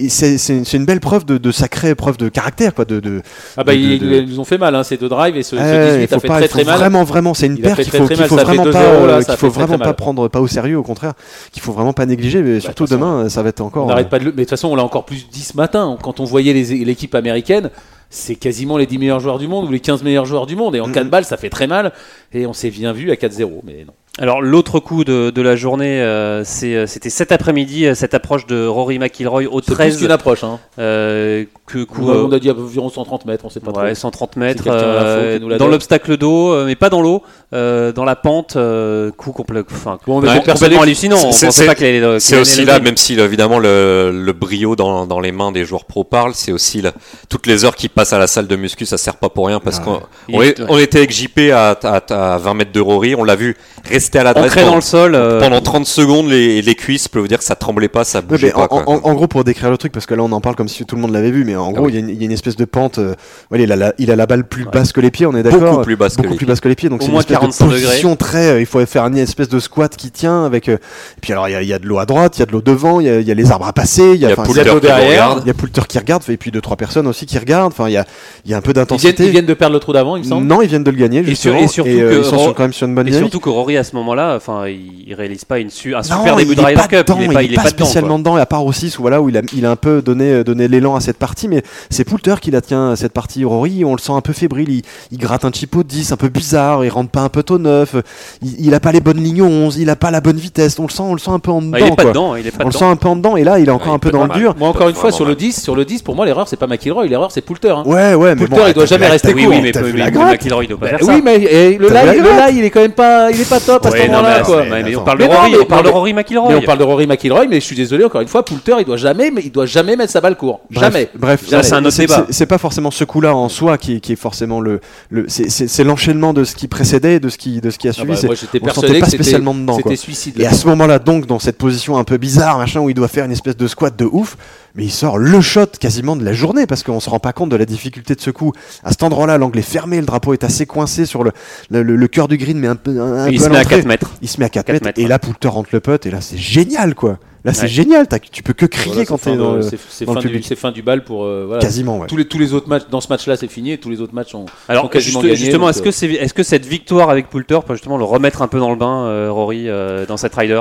[0.73, 3.21] une, belle preuve de, de sacrée preuve de caractère, quoi, de, de
[3.57, 5.61] Ah bah, de- ils, nous ont fait mal, hein, ces deux drives et ce, ce
[5.61, 6.77] Ouais, 18 il faut a fait pas, très mal.
[6.77, 9.35] vraiment, vraiment, c'est une Il fait qu'il faut, faut fait vraiment 2-0, pas, euh, qu'il
[9.37, 11.13] faut vraiment pas prendre pas au sérieux, au contraire,
[11.51, 13.85] qu'il faut vraiment pas négliger, mais surtout toute façon, demain, ça va être encore.
[13.85, 14.31] On n'arrête pas de le...
[14.31, 15.97] Mais de toute façon, on l'a encore plus dit ce matin.
[16.01, 17.69] Quand on voyait l'équipe américaine,
[18.09, 20.75] c'est quasiment les 10 meilleurs joueurs du monde ou les 15 meilleurs joueurs du monde.
[20.75, 20.93] Et en Mhm.
[20.93, 21.91] 4 balles, ça fait très mal.
[22.33, 23.61] Et on s'est bien vu à 4-0.
[23.63, 23.93] Mais non.
[24.21, 28.13] Alors l'autre coup de, de la journée, euh, c'est, euh, c'était cet après-midi, euh, cette
[28.13, 30.43] approche de Rory McIlroy au C'est plus 13, qu'une approche.
[30.43, 30.59] Hein.
[30.77, 33.93] euh, que coup, on, a, on a dit environ 130 mètres, on sait pas ouais,
[33.93, 33.95] trop.
[33.95, 39.11] 130 mètres, euh, dans l'obstacle d'eau, mais pas dans l'eau, euh, dans la pente, euh,
[39.11, 41.17] coup complet, enfin, mais Ouais, complètement hallucinant.
[41.23, 45.31] On c'est- c'est- C'est aussi là, même si évidemment le, le brio dans, dans les
[45.31, 46.91] mains des joueurs pro parle, c'est aussi là,
[47.29, 49.59] toutes les heures qui passent à la salle de muscu, ça sert pas pour rien
[49.59, 50.55] parce Ah qu'on ouais.
[50.67, 53.55] on, on était avec JP à, à, à 20 mètres de Rory, on l'a vu
[53.85, 55.15] rester à l'adresse Ancré dans pendant, le sol.
[55.15, 58.03] euh, pendant 30 secondes, les, les cuisses, je peux vous dire que ça tremblait pas,
[58.03, 58.61] ça Ouais, bougeait mais pas.
[58.63, 58.83] en, quoi.
[58.87, 60.85] en- en gros, pour décrire le truc, parce que là on en parle comme si
[60.85, 61.91] tout le monde l'avait vu, mais en gros, oui.
[61.91, 62.97] il y, a une- il y a une espèce de pente.
[62.99, 63.13] euh,
[63.49, 65.43] voilà, il, a la, il a la balle plus basse que les pieds, on est
[65.43, 66.51] d'accord Beaucoup plus basse que beaucoup les plus pieds.
[66.53, 67.85] basse que les pieds, donc c'est une moins espèce 45 de degrés.
[67.87, 68.47] position très.
[68.51, 70.69] euh, il faut faire une espèce de squat qui tient avec.
[70.69, 72.39] euh, et puis alors il y a, il y a de l'eau à droite, il
[72.39, 74.21] y a de l'eau devant, il y a, y a les arbres à passer, il
[74.21, 75.37] y a, qui derrière.
[75.41, 77.71] il y a Poulter qui regarde, et puis deux trois personnes aussi qui regardent.
[77.73, 78.05] Enfin, il y a,
[78.45, 79.25] il y a un peu d'intensité.
[79.25, 80.45] ils viennent de perdre le trou d'avant, il me semble.
[80.47, 81.19] Non, ils viennent de le gagner.
[81.19, 83.07] Et sur- Justement, et surtout euh, que ils sont sur- quand même sur une bonne
[83.07, 86.03] Et surtout que Rory ce moment-là, enfin, il, il réalise pas une su- un Non,
[86.03, 87.07] super début il de est Ryder pas Cup.
[87.07, 87.85] dedans, il est pas, il est pas dedans, quoi.
[87.85, 89.75] spécialement dedans, et à part au 6 où voilà où il a, il a un
[89.75, 93.13] peu donné euh, donné l'élan à cette partie, mais c'est Poulter qui la tient cette
[93.13, 93.43] partie.
[93.43, 96.17] Rory, on le sent un peu fébrile, il, il gratte un chip au 10, un
[96.17, 97.95] peu bizarre, il rentre pas un peu taux 9,
[98.41, 100.77] il, il a pas les bonnes lignes au 11, il a pas la bonne vitesse,
[100.79, 101.77] on le sent, on le sent un peu en dedans.
[101.77, 102.11] Ah, il est pas quoi.
[102.11, 103.71] dedans, il est pas on le sent un peu en dedans, et là il est
[103.71, 104.55] encore Ouais, il un peu dans le dur.
[104.57, 105.37] Moi, encore une fois, sur le mal.
[105.37, 107.69] 10, sur le 10, pour moi, l'erreur, c'est pas McIlroy, l'erreur, c'est Poulter.
[107.71, 107.83] hein.
[107.85, 109.41] Ouais, ouais, mais Poulter, il doit jamais rester court.
[109.47, 111.13] oui, mais, McIlroy doit pas Bah faire ça.
[111.13, 111.37] oui, mais
[111.79, 113.78] le live, il est quand même pas, il est pas top.
[113.79, 114.65] Top à Ouais, ce non, moment-là, mais, quoi.
[114.65, 116.49] mais- mais on parle de Rory, mais on parle de Rory McIlroy.
[116.49, 118.85] Mais on parle de Rory McIlroy, mais je suis désolé encore une fois, Poulter, il
[118.85, 121.09] doit jamais, mais il doit jamais mettre sa balle court, Bref, jamais.
[121.15, 122.25] Bref, c'est un autre débat.
[122.27, 124.79] c'est- C'est pas forcément ce coup-là en soi qui, est- qui est forcément le.
[125.09, 127.77] le c'est- c'est c'est l'enchaînement de ce qui précédait, et de ce qui, de ce
[127.77, 128.09] qui a Ah suivi.
[128.11, 130.39] bah, C'est- moi j'étais on sentait persuadé pas spécialement dedans, c'était suicide.
[130.39, 133.07] Et à ce moment-là, donc, dans cette position un peu bizarre, machin, où il doit
[133.07, 134.37] faire une espèce de squat de ouf,
[134.75, 137.49] mais il sort le shot quasiment de la journée parce qu'on se rend pas compte
[137.49, 138.53] de la difficulté de ce coup.
[138.83, 141.31] À cet endroit-là, l'angle est fermé, le drapeau est assez coincé sur le,
[141.69, 142.91] le, le- le cœur du green, mais un peu.
[143.01, 143.75] Un, il peu se met à l'entrée.
[143.77, 144.11] 4 mètres.
[144.21, 146.11] Il se met à 4, 4 mètres, mètres, et là, Poulter rentre le putt, et
[146.11, 147.17] là, c'est génial, quoi.
[147.45, 147.67] Là, c'est Ouais.
[147.69, 149.61] génial, t'as- tu peux que crier Voilà, quand t'es dans le.
[149.61, 151.61] c'est- c'est dans le du- c'est fin du bal pour euh, voilà.
[151.61, 152.07] Quasiment, ouais.
[152.07, 154.13] Tous les tous les autres matchs dans ce match-là c'est fini et tous les autres
[154.13, 155.45] matchs sont, Alors sont quasiment juste- gagnés.
[155.45, 158.03] justement, donc, est-ce que, euh, c'est, est-ce que cette victoire avec Poulter peut justement le
[158.03, 160.59] remettre un peu dans le bain, euh, Rory, euh, dans cette rider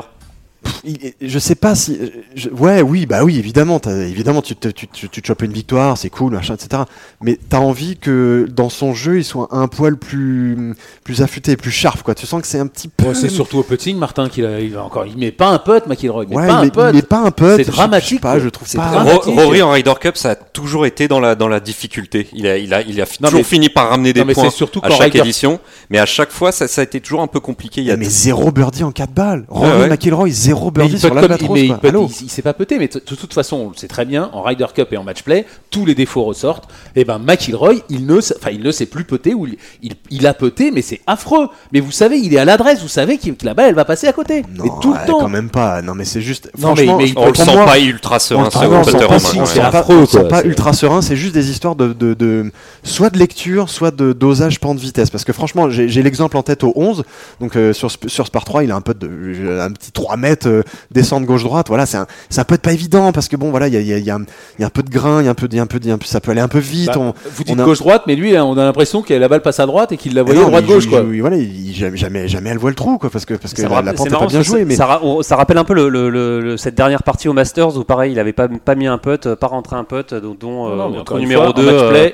[1.21, 1.99] je sais pas si.
[2.35, 3.81] je- ouais, oui, bah oui, évidemment.
[3.87, 6.83] évidemment, tu te, tu, tu- tu te chopes une victoire, c'est cool, machin, etc.
[7.21, 11.71] Mais t'as envie que dans son jeu, il soit un poil plus, plus affûté, plus
[11.71, 12.15] sharp, quoi.
[12.15, 13.07] Tu sens que c'est un petit peu.
[13.09, 15.07] Ouais, c'est surtout au putting, Martin, qu'il a, il encore.
[15.07, 16.25] Il met pas un putt, McIlroy.
[16.25, 17.33] Il met Ouais, pas un mais, pas un.
[17.57, 19.03] C'est dramatique, Je, sais pas, je trouve C'est pas.
[19.03, 22.29] Rory en Ryder Cup, ça a toujours été dans la, dans la difficulté.
[22.33, 24.45] Il a, il a, il a Non, toujours mais- fini par ramener des Non, points
[24.51, 27.21] c'est surtout à chaque Ryder- édition, mais à chaque fois, ça, ça a été toujours
[27.23, 27.81] un peu compliqué.
[27.81, 29.45] Il y a mais zéro birdie en 4 balles.
[29.49, 29.89] Rory ouais.
[29.89, 31.09] McIlroy, zéro Mais birdie il sur
[31.55, 31.71] il- il,
[32.09, 34.43] il- il s'est pas pété, mais de toute façon, on le sait très bien, en
[34.43, 36.69] Ryder Cup et en match play, tous les défauts ressortent.
[36.97, 40.27] Et ben McIlroy, il ne, enfin, il ne s'est plus pété ou il, il, il
[40.27, 41.49] a pété, mais c'est affreux.
[41.73, 43.85] Mais vous savez, il est à l'adresse, vous savez qu'il- que la balle, elle va
[43.85, 44.43] passer à côté.
[44.55, 45.21] Non, et tout le temps.
[45.21, 45.83] quand même pas.
[45.83, 46.51] Non, mais c'est juste.
[46.59, 50.47] Non, mais- on le sent moi- pas ultra On serein pas- affreux, on pas c'est-
[50.49, 52.51] ultra serein, c'est juste des histoires de, de, de-
[52.83, 55.11] soit de lecture, soit de dosage pente vitesse.
[55.11, 57.05] Parce que franchement, j'ai l'exemple en tête au 11,
[57.41, 60.17] donc euh, sur, sur ce par 3, il a un peu de, un petit 3
[60.17, 63.51] mètres, euh, descente gauche-droite, voilà, c'est un, ça peut être pas évident, parce que bon,
[63.51, 64.25] voilà, il y a, il y, a, il y, a, un-
[64.59, 65.79] il y a un peu de grain, il y a un peu, a un peu,
[65.83, 66.89] il y a un peu- ça peut aller un peu vite.
[66.89, 69.67] Bah, on, vous dites gauche-droite, mais lui, on a l'impression que la balle passe à
[69.67, 71.03] droite et qu'il la voyait droite-gauche, quoi.
[71.03, 73.63] joue- voilà, il, jamais, jamais, jamais elle voit le trou, quoi, parce que, parce que
[73.63, 75.75] la, rappelle- la pente c'est est pas bien jouée, mais ça, ça rappelle un peu
[75.75, 78.75] le, le- le- le- cette dernière partie au Masters où pareil, il avait pas, pas
[78.75, 81.43] mis un putt, euh, pas rentré un putt, dont, dont, euh, Non, encore une numéro
[81.45, 82.13] fois, en 2.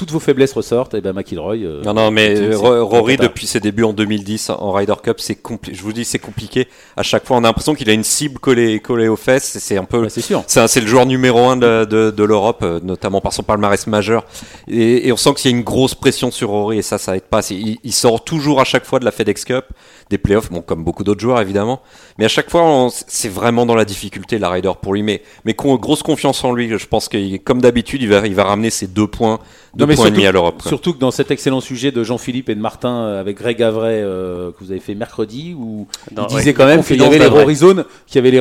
[0.00, 1.56] Toutes vos faiblesses ressortent, et ben McIlroy.
[1.58, 5.38] euh, Non, non, mais Ro- Rory, depuis ses débuts en 2010 en Ryder Cup, c'est
[5.70, 6.68] je vous dis, c'est compliqué.
[6.96, 9.58] À chaque fois, on a l'impression qu'il a une cible collée, collée aux fesses.
[9.58, 10.42] C'est un peu, c'est sûr.
[10.46, 14.24] c'est le joueur numéro un de, de- de l'Europe, euh, notamment par son palmarès majeur.
[14.68, 17.14] Et, et on sent qu'il y a une grosse pression sur Rory, et ça, ça
[17.14, 17.40] aide pas.
[17.50, 19.66] Il sort toujours à chaque fois de la FedEx Cup,
[20.10, 21.80] des playoffs, bon, comme beaucoup d'autres joueurs évidemment.
[22.18, 25.02] Mais à chaque fois, on- c'est vraiment dans la difficulté la Ryder pour lui.
[25.02, 26.68] Mais, mais con- grosse confiance en lui.
[26.76, 29.38] Je pense que, comme d'habitude, il va, il va ramener ses deux points,
[29.74, 30.62] deux Non, mais points et surtout- demi à l'Europe.
[30.66, 34.00] Surtout que dans cet excellent sujet de Jean-Philippe et de Martin euh, avec Greg Avray
[34.02, 37.18] euh, que vous avez fait mercredi, où il ouais, disait quand même qu'il y avait
[37.18, 37.26] les.
[37.26, 38.40] Horizon, qu'il y avait les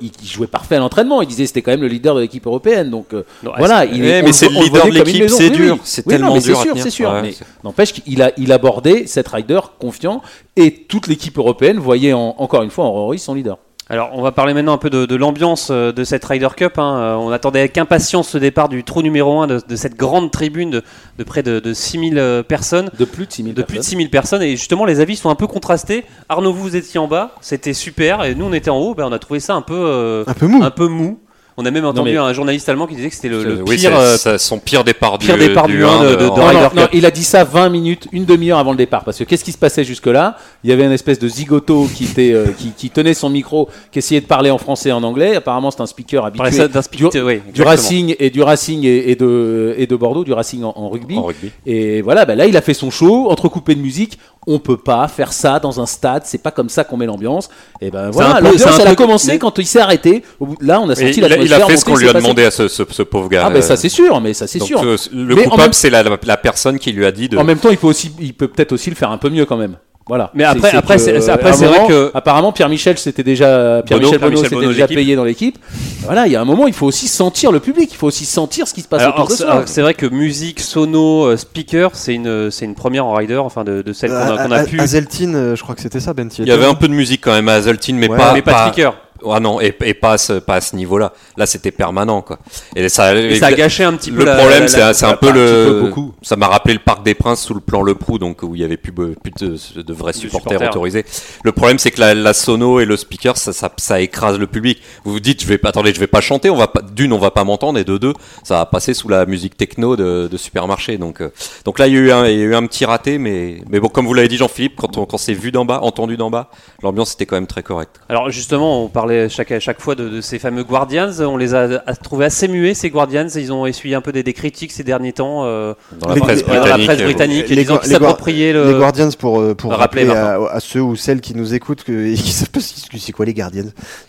[0.00, 1.22] il, il jouait parfait à l'entraînement.
[1.22, 2.90] Il disait que c'était quand même le leader de l'équipe européenne.
[2.90, 5.22] Donc euh, Non, voilà, il est, mais on c'est le- leader de comme une l'équipe,
[5.22, 5.36] maison.
[5.38, 5.80] c'est dur, oui.
[5.84, 6.82] c'est Oui, tellement dur à C'est sûr, tenir.
[6.84, 7.10] c'est sûr.
[7.10, 10.22] Ouais, mais c'est- n'empêche qu'il a, il abordait cette rider confiant
[10.56, 13.58] et toute l'équipe européenne voyait en- encore une fois en Rory son leader.
[13.90, 16.78] Alors, on va parler maintenant un peu de, de l'ambiance euh, de cette Ryder Cup.
[16.78, 16.98] hein.
[16.98, 20.30] Euh, On attendait avec impatience ce départ du trou numéro 1 de, de cette grande
[20.30, 20.82] tribune de,
[21.16, 22.90] de près de, de 6000 euh, personnes.
[22.98, 25.34] De plus de 6000 De plus de 6000 personnes et justement les avis sont un
[25.36, 26.04] peu contrastés.
[26.28, 29.06] Arnaud, vous, vous étiez en bas, c'était super et nous on était en haut, ben,
[29.08, 30.62] on a trouvé ça un peu, euh, un peu mou.
[30.62, 31.18] un peu mou.
[31.60, 33.76] On a même entendu mais- un journaliste allemand qui disait que c'était le, le oui,
[33.76, 36.26] pire, c'est euh, c'est son pire départ pire du, départ du du un de- de-
[36.28, 36.78] en- de Non, Ryder non, Cup.
[36.78, 39.02] non, il a dit ça 20 minutes, une demi-heure avant le départ.
[39.02, 40.36] Parce que qu'est-ce qui se passait jusque-là?
[40.62, 43.68] Il y avait une espèce de zigoto qui, était, euh, qui, qui tenait son micro,
[43.90, 45.34] qui essayait de parler en français et en anglais.
[45.34, 47.62] Apparemment, c'est un speaker habitué ça d'un speak- du, ouais, du.
[47.62, 51.16] Racing et du Racing et, et de, et de Bordeaux, du Racing en, en rugby.
[51.16, 51.50] en rugby.
[51.66, 54.16] Et voilà, bah là, il a fait son show, entrecoupé de musique.
[54.50, 56.22] On peut pas faire ça dans un stade.
[56.24, 57.50] C'est pas comme ça qu'on met l'ambiance.
[57.82, 60.22] Et ben un voilà, l'ambiance, elle a commencé mais- quand il s'est arrêté.
[60.62, 62.50] Là, on a senti il, a, il a fait ce qu'on lui a demandé à
[62.50, 63.44] ce, ce- ce pauvre gars.
[63.46, 64.82] Ah, ben ça, c'est sûr, mais ça, c'est sûr.
[64.82, 67.36] euh, le Mais coupable, même- c'est la, la personne qui lui a dit de.
[67.36, 69.44] En même temps, il peut aussi, il peut peut-être aussi le faire un peu mieux
[69.44, 69.76] quand même.
[70.08, 70.30] Voilà.
[70.34, 74.18] Mais après- après, c'est- euh, vrai moment, que- apparemment Pierre Michel c'était déjà Pierre Michel
[74.18, 75.58] Bono s'était déjà payé dans l'équipe.
[76.04, 78.24] Voilà, il y a un moment, il faut aussi sentir le public, il faut aussi
[78.24, 81.36] sentir ce qui se passe Alors, autour de alors, c'est vrai que musique, sono, euh,
[81.36, 84.64] speaker, c'est une, c'est une première en rider, enfin de, de celle qu'on a, Euh,
[84.64, 84.80] pu.
[84.80, 86.28] Azeltine, euh, je crois que c'était ça, Ben.
[86.38, 88.32] Il y avait un peu de musique quand même à Hazeltine, mais Ouais, pas.
[88.32, 88.94] mais pas de speaker.
[89.26, 91.12] Ah non, et, et pas, à ce, pas à ce niveau-là.
[91.36, 92.38] Là, c'était permanent, quoi.
[92.76, 95.28] Et ça, Et ça a gâché un petit peu le la- problème, c'est un peu
[95.28, 95.66] un petit le.
[95.68, 96.14] peu beaucoup.
[96.22, 98.60] Ça m'a rappelé le Parc des Princes sous le plan Le Prou, donc où il
[98.60, 101.04] y avait plus, plus de, de vrais supporters, autorisés.
[101.42, 104.46] Le problème, c'est que la, la sono et le speaker, ça, ça, ça écrase le
[104.46, 104.80] public.
[105.04, 107.12] Vous vous dites, je vais pas, attendez, je vais pas chanter, on va pas, d'une,
[107.12, 108.12] on va pas m'entendre, et de deux,
[108.44, 110.98] ça va passer sous la musique techno de, de supermarché.
[110.98, 111.30] Donc, euh,
[111.64, 113.62] donc là, il y a eu un, il y a eu un petit raté, mais,
[113.68, 116.16] mais bon, comme vous l'avez dit, Jean-Philippe, quand on, quand c'est vu d'en bas, entendu
[116.16, 116.50] d'en bas,
[116.82, 117.96] l'ambiance était quand même très correcte.
[118.08, 121.10] Alors justement, on parlait parlait chaque, à chaque fois de, de ces fameux Guardians.
[121.20, 123.26] On les a, a trouvés assez muets, ces Guardians.
[123.34, 126.20] Ils ont essuyé un peu des, des critiques ces derniers temps euh, Dans la Les-
[126.20, 126.86] presse dans la britannique.
[126.86, 127.88] presse britannique, les disant les
[128.32, 128.78] Les le.
[128.78, 132.14] Guardians pour, euh, pour rappeler à, à ceux ou celles qui nous écoutent que, et
[132.14, 133.64] qui savent pas ce que c'est quoi les Guardians.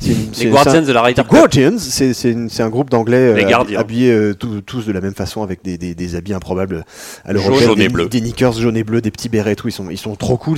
[0.06, 1.24] Une- Les Guardians de la un- Ryder.
[1.30, 5.64] Guardians, c'est un groupe d'anglais euh, habillés euh, tous- tous de la même façon avec
[5.64, 6.84] des, des, des habits improbables
[7.26, 8.10] à Jaune, l'européenne, jaune des, et bleu.
[8.10, 9.68] des knickers jaunes et bleus, des petits bérets et tout.
[9.68, 10.58] Ils sont, ils sont trop cool.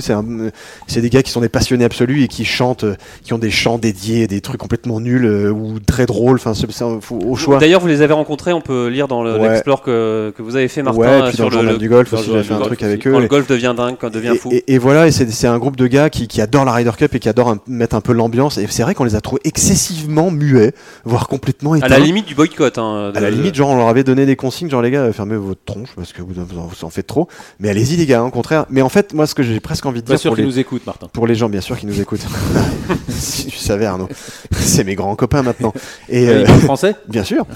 [0.86, 2.84] C'est des gars qui sont des passionnés absolus et qui chantent,
[3.22, 6.36] qui ont des chants dédiés, des trucs complètement nuls euh, ou très drôles.
[6.36, 7.58] Enfin, c'est c'est un- faut- au choix.
[7.58, 9.48] D'ailleurs, vous les avez rencontrés, on peut lire dans le- Ouais.
[9.50, 11.78] l'explore que, que vous avez fait, Martin, ouais, et puis sur dans le journal le,
[11.78, 13.12] du golf aussi, j'ai fait un golf truc avec eux.
[13.12, 14.50] Quand et- le golf devient dingue, quand devient et, fou.
[14.52, 16.90] et- et voilà, et c'est c'est un groupe de gars qui, qui adorent la Ryder
[16.96, 18.58] Cup et qui adorent un- mettre un peu l'ambiance.
[18.58, 20.72] Et c'est vrai qu'on les a trouvés excessivement muets,
[21.04, 21.86] voire complètement éteints.
[21.86, 22.78] à la limite du boycott.
[22.78, 25.12] hein, À la limite, genre, on leur avait donné des consignes, genre, les gars, euh,
[25.12, 27.28] fermez votre tronche parce que vous, vous en, vous en faites trop.
[27.60, 28.66] Mais allez-y, les gars, au contraire.
[28.70, 30.44] Mais en fait, moi, ce que j'ai presque envie de Pas dire sûr pour qu'ils
[30.44, 31.08] les, nous écoutent, Martin.
[31.12, 32.20] pour les gens, bien sûr, qui nous écoutent.
[33.08, 34.08] si tu savais, Arnaud.
[34.52, 35.72] C'est mes grands copains maintenant.
[36.08, 37.46] Et, euh, Ils français bien sûr.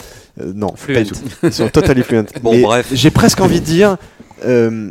[0.41, 0.95] Euh, non, Fluent.
[0.95, 1.19] pas du tout.
[1.43, 2.25] Ils sont totally fluent.
[2.43, 2.89] Bon, Mais bref.
[2.93, 3.97] J'ai presque envie de dire
[4.45, 4.91] euh,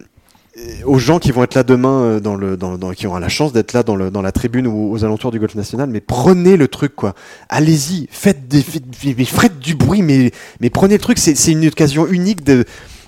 [0.86, 3.28] aux gens qui vont être là demain, euh, dans le, dans, dans- qui auront la
[3.30, 6.00] chance d'être là dans, le, dans la tribune ou aux alentours du golf national, mais
[6.00, 7.14] prenez le truc, quoi.
[7.50, 11.18] Allez-y, faites, des, faites, du bruit, mais, mais prenez le truc.
[11.20, 12.64] C'est une occasion unique de.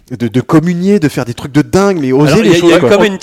[0.10, 2.56] De, de communier, de faire des trucs de dingue, mais osez Alors, il y les
[2.56, 2.70] a- choses.
[2.70, 2.98] y a eu Allez-y, quand quoi.
[3.04, 3.20] même une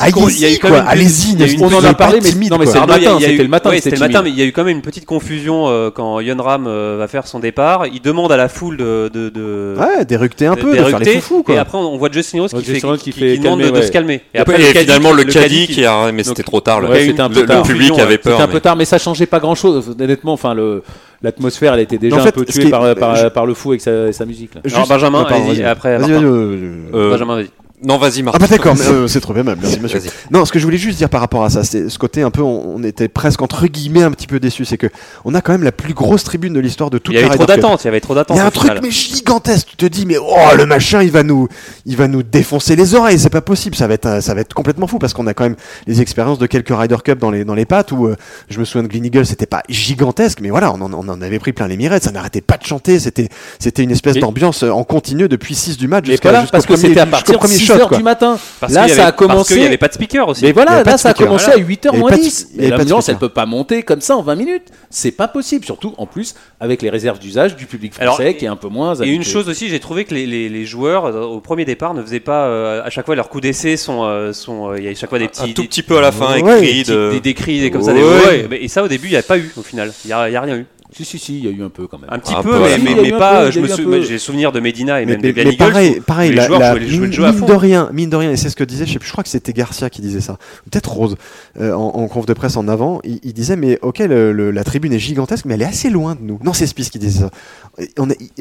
[0.87, 2.75] Allez-y, on en a parlé, mais timide, non, mais quoi.
[2.75, 4.13] c'est le matin, c'était le matin, ouais, c'était c'était le timide.
[4.13, 6.67] matin, mais il y a eu quand même une petite confusion euh, quand Yon Ram
[6.67, 7.87] euh, va faire son départ.
[7.87, 11.15] Il demande à la foule de, de, de- Ouais, d'éructer un peu, de d'éructer, faire
[11.15, 11.55] les foufous, quoi.
[11.55, 12.53] Et après, on voit Justin Rose
[12.99, 14.21] qui, fait, demande de, de se calmer.
[14.35, 16.13] Et après, le finalement, le caddie qui- a.
[16.13, 16.83] Mais c'était trop tard.
[16.83, 18.33] le- public avait peur.
[18.35, 19.97] C'était un peu tard, mais ça changeait pas grand chose.
[19.99, 20.83] Honnêtement, enfin, le,
[21.25, 23.55] l'atmosphère, elle était déjà En un peu tuée qui est- par, par, je- par le
[23.55, 24.55] fou avec sa, sa musique.
[24.55, 24.61] Là.
[24.73, 25.61] Alors, Benjamin, pardon, allez-y, vas-y.
[25.61, 26.27] et après, Vas-y, Martin.
[26.27, 27.51] vas-y, euh, Euh, Benjamin, vas-y.
[27.85, 28.39] Non, vas-y, Ah Martin.
[28.41, 29.99] bah d'accord, mais, euh, c'est trop bien, merci monsieur.
[29.99, 30.11] Vas-y.
[30.31, 32.31] Non, ce que je voulais juste dire par rapport à ça, c'est ce côté un
[32.31, 34.87] peu, on, on était presque entre guillemets un petit peu déçus, c'est que
[35.25, 37.29] on a quand même la plus grosse tribune de l'histoire de toute Il y la
[37.29, 38.37] avait trop d'attentes, il y avait trop Il d'attentes.
[38.37, 38.81] y a un truc final.
[38.83, 39.69] mais gigantesque.
[39.71, 41.49] Tu te dis mais oh le machin il va nous
[41.87, 43.19] il va nous défoncer les oreilles.
[43.19, 43.77] C'est pas possible.
[43.77, 46.01] Ça va être un- ça va être complètement fou parce qu'on a quand même les
[46.01, 48.17] expériences de quelques Ryder Cup dans les dans les pattes où euh,
[48.49, 51.21] je me souviens de Glen Eagle c'était pas gigantesque mais voilà on en, on en
[51.23, 52.05] avait pris plein les mirettes.
[52.05, 52.99] Ça n'arrêtait pas de chanter.
[52.99, 56.41] C'était c'était une espèce d'ambiance euh, en continu depuis 6 du match Mais jusqu'à voilà,
[56.43, 57.97] jusqu'au parce que premier- c'était à jusqu'au partir de premier 6 shot, heures quoi.
[57.99, 58.39] du matin.
[58.61, 59.59] Parce Là, ça avait- a Parce qu'il commencé.
[59.61, 60.45] n'y avait pas de speaker aussi.
[60.45, 61.61] Mais voilà, là ça a commencé voilà.
[61.61, 62.49] à 8h Il y avait moins pas de- 10.
[62.51, 63.15] il y avait Et pas de l'ambiance, speaker.
[63.23, 64.65] elle peut pas monter comme ça en 20 minutes.
[64.91, 68.45] C'est pas possible, surtout en plus avec les réserves d'usage du public Alors, français qui
[68.45, 68.95] est un peu moins.
[69.03, 71.95] Et une chose aussi, j'ai trouvé que les, les- les joueurs euh, au premier départ
[71.95, 74.85] ne faisaient pas euh, à chaque fois leur coup d'essai sont euh, sont euh, il
[74.85, 76.85] y a à chaque fois des petits Un tout petit peu à la fin, écrit
[76.85, 77.11] des, de.
[77.13, 79.53] des, des cris des- comme ça et ça au début il n'y a pas eu
[79.57, 81.49] au final il y a, il y a rien eu Si, si, si, il y
[81.49, 82.09] a eu un peu quand même.
[82.09, 85.13] un petit Un peu, peu, mais, pas peu, je j'ai souvenir de Medina et Mais,
[85.13, 87.13] même mais- de Glen mais Eagles, pareil, pareil, les la- joueurs la- jouaient, jouaient le
[87.13, 88.93] jeu à mine fond de rien, mine de rien, et c'est ce que disait, je
[88.93, 90.39] sais plus, je crois que c'était Garcia qui disait ça,
[90.71, 91.17] peut-être Rose,
[91.61, 94.53] euh, en, en conf de presse en avant, il, il disait mais ok, le- le-
[94.53, 96.39] la tribune est gigantesque, mais elle est assez loin de nous.
[96.45, 97.31] Non, c'est Spice qui disait ça.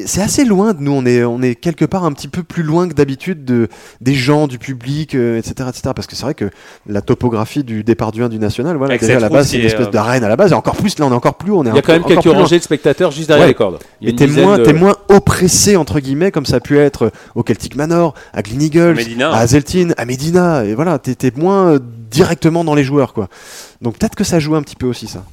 [0.06, 2.62] C'est assez loin de nous, on est, on est quelque part un petit peu plus
[2.62, 3.68] loin que d'habitude de,
[4.00, 5.90] des gens, du public, euh, etc., etc.
[5.94, 6.50] Parce que c'est vrai que
[6.86, 9.58] la topographie du départ du 1 du national, voilà, Avec déjà à la base, c'est
[9.58, 11.52] une espèce euh, d'arène à la base, et encore plus, là on est encore plus,
[11.52, 13.50] on est Il y a quand même encore quelques rangées de spectateurs juste derrière Ouais.
[13.50, 13.78] les cordes.
[14.00, 17.10] Il y une t'es moins, de- moins oppressé entre guillemets comme ça a pu être
[17.34, 21.32] au Celtic Manor, à Glen Eagles, À à Hazeltine, à Medina, et voilà, t'es t'es
[21.36, 21.78] moins euh,
[22.10, 23.28] directement dans les joueurs quoi.
[23.80, 25.24] Donc peut-être que ça joue un petit peu aussi ça.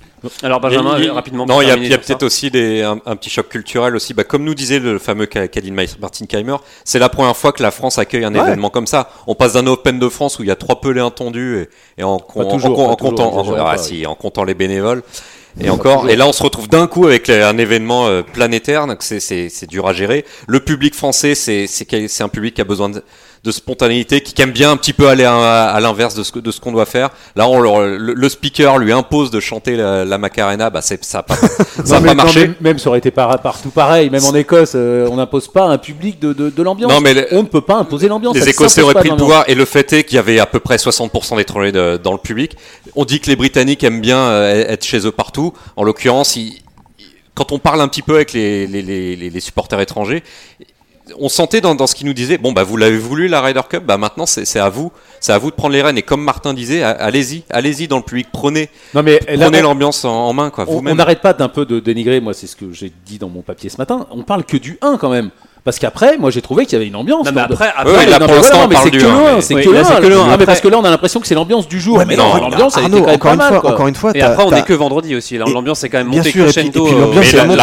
[0.43, 3.29] alors Benjamin Il euh, rapidement Non, il y a, peut-être aussi des, un, un petit
[3.29, 4.13] choc culturel aussi.
[4.13, 7.51] Bah, comme nous disait le fameux Ka- Kadin Ma- Martin Keimer, c'est la première fois
[7.53, 8.39] que la France accueille un Ouais.
[8.41, 9.09] événement comme ça.
[9.27, 11.59] On passe d'un Open de France où il y a trois pelés intendus
[11.97, 13.77] et, et en, Pas en- toujours, en- pas en toujours, comptant, en- exagérons ah, pas,
[13.77, 15.01] si, en comptant les bénévoles.
[15.59, 19.03] Et encore, et là on se retrouve d'un coup avec un événement euh, planétaire, donc
[19.03, 20.25] c'est- dur à gérer.
[20.47, 23.03] Le public français, c'est un public qui a besoin de,
[23.43, 25.33] de spontanéité, qui aime bien un petit peu aller à,
[25.71, 27.09] à l'inverse de ce, que- de ce qu'on doit faire.
[27.35, 31.03] Là, on, leur- le, le speaker lui impose de chanter la, la Macarena, bah c'est-
[31.03, 31.35] ça n'a pas,
[31.83, 32.47] ça a Non, mais- pas marché.
[32.47, 34.11] mais même ça aurait été par- partout pareil.
[34.11, 36.91] Même en Écosse, euh, on n'impose pas un public de, de, de l'ambiance.
[36.91, 38.35] Non, mais le- on ne peut pas imposer l'ambiance.
[38.35, 40.59] Les Écossais auraient pris le pouvoir et le fait est qu'il y avait à peu
[40.59, 42.55] près 60% d'étrangers dans le public.
[42.95, 45.53] On dit que les Britanniques aiment bien euh, être chez eux partout.
[45.77, 46.61] En l'occurrence, ils-
[47.33, 50.21] quand on parle un petit peu avec les- les- les- les supporters étrangers,
[51.19, 53.61] on sentait dans, dans ce qu'ils nous disaient, bon bah vous l'avez voulu la Ryder
[53.69, 55.97] Cup, bah maintenant c'est à vous, c'est à vous de prendre les rênes.
[55.97, 60.05] Et comme Martin disait, allez-y, allez-y dans le public, prenez, Non, mais là, prenez l'ambiance
[60.05, 60.65] en, en main quoi.
[60.67, 62.21] on n'arrête pas d'un peu de dénigrer.
[62.21, 64.07] Moi, c'est ce que j'ai dit dans mon papier ce matin.
[64.11, 65.31] On parle que du 1 quand même.
[65.63, 67.25] Parce qu'après, moi j'ai trouvé qu'il y avait une ambiance.
[67.27, 69.03] Non, mais après, après ouais, là, non, pour mais l'instant, voilà, mais c'est du que
[69.05, 70.01] un, le 1, mais- c'est Oui, que le là, c'est 1.
[70.01, 70.21] que le un.
[70.21, 71.97] Ah, mais Après- parce que là on a l'impression que c'est l'ambiance du jour.
[71.97, 73.61] Ouais, mais mais non, non, l'ambiance elle Arnaud, était quand même encore pas une mal.
[73.61, 75.37] fois, encore une fois, Et après, on t'as- est que vendredi aussi.
[75.37, 76.87] L'ambiance est quand même bien montée crescendo.
[76.87, 77.53] euh, c'est la- non,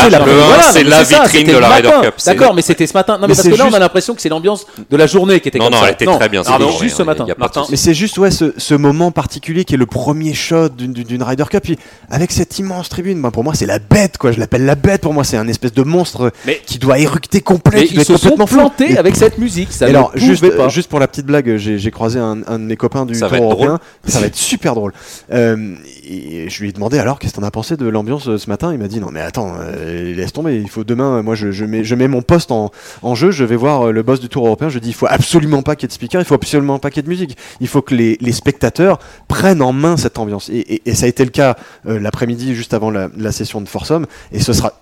[1.23, 1.91] vitrine de la Ryder.
[2.03, 2.15] Cup.
[2.25, 3.15] D'accord, mais c'était ce matin.
[3.21, 5.49] Non, mais, parce que là, on a l'impression que c'est l'ambiance de la journée qui
[5.49, 5.87] était Non, comme non, ça.
[5.89, 7.27] elle était très bien, C'était juste ce hein, matin.
[7.69, 11.45] Mais c'est juste ouais, ce, ce moment particulier qui est le premier shot d'une- Ryder
[11.51, 11.63] Cup.
[11.65, 11.79] Puis
[12.11, 14.31] avec cette immense tribune, ben, pour moi, c'est la bête, quoi.
[14.31, 15.01] Je l'appelle la bête.
[15.01, 16.31] Pour moi, c'est un espèce de monstre
[16.65, 17.88] qui doit éructer complet.
[17.95, 18.47] Doit ils se sont fou.
[18.57, 19.73] plantés avec cette musique.
[19.73, 20.69] Ça Et ne alors, juste, pouvait pas.
[20.69, 23.37] juste pour la petite blague, j'ai croisé un, un de mes copains du Ça Tour
[23.43, 23.79] européen.
[24.07, 24.93] Ça va être super drôle.
[25.33, 25.75] Euh,
[26.05, 28.49] et je lui ai demandé alors qu'est-ce que t'en as pensé de l'ambiance euh, ce
[28.49, 28.73] matin?
[28.73, 30.57] Il m'a dit non mais attends, euh, laisse tomber.
[30.57, 31.23] Il faut demain.
[31.23, 32.71] Moi, je, je mets, je mets mon poste en,
[33.03, 33.31] en jeu.
[33.31, 34.69] Je vais voir le boss du Tour européen.
[34.69, 36.21] Je dis il faut absolument pas qu'il y ait de speaker.
[36.21, 37.37] Il faut absolument pas qu'il y ait de musique.
[37.61, 38.99] Il faut que les, les spectateurs
[39.29, 40.49] prennent en main cette ambiance.
[40.49, 43.61] Et, et- et ça a été le cas euh, l'après-midi juste avant la, la session
[43.61, 44.07] de Forsum.
[44.33, 44.73] Et ce sera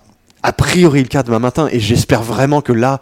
[0.43, 1.67] a priori le cas demain matin.
[1.71, 3.01] Et j'espère vraiment que là.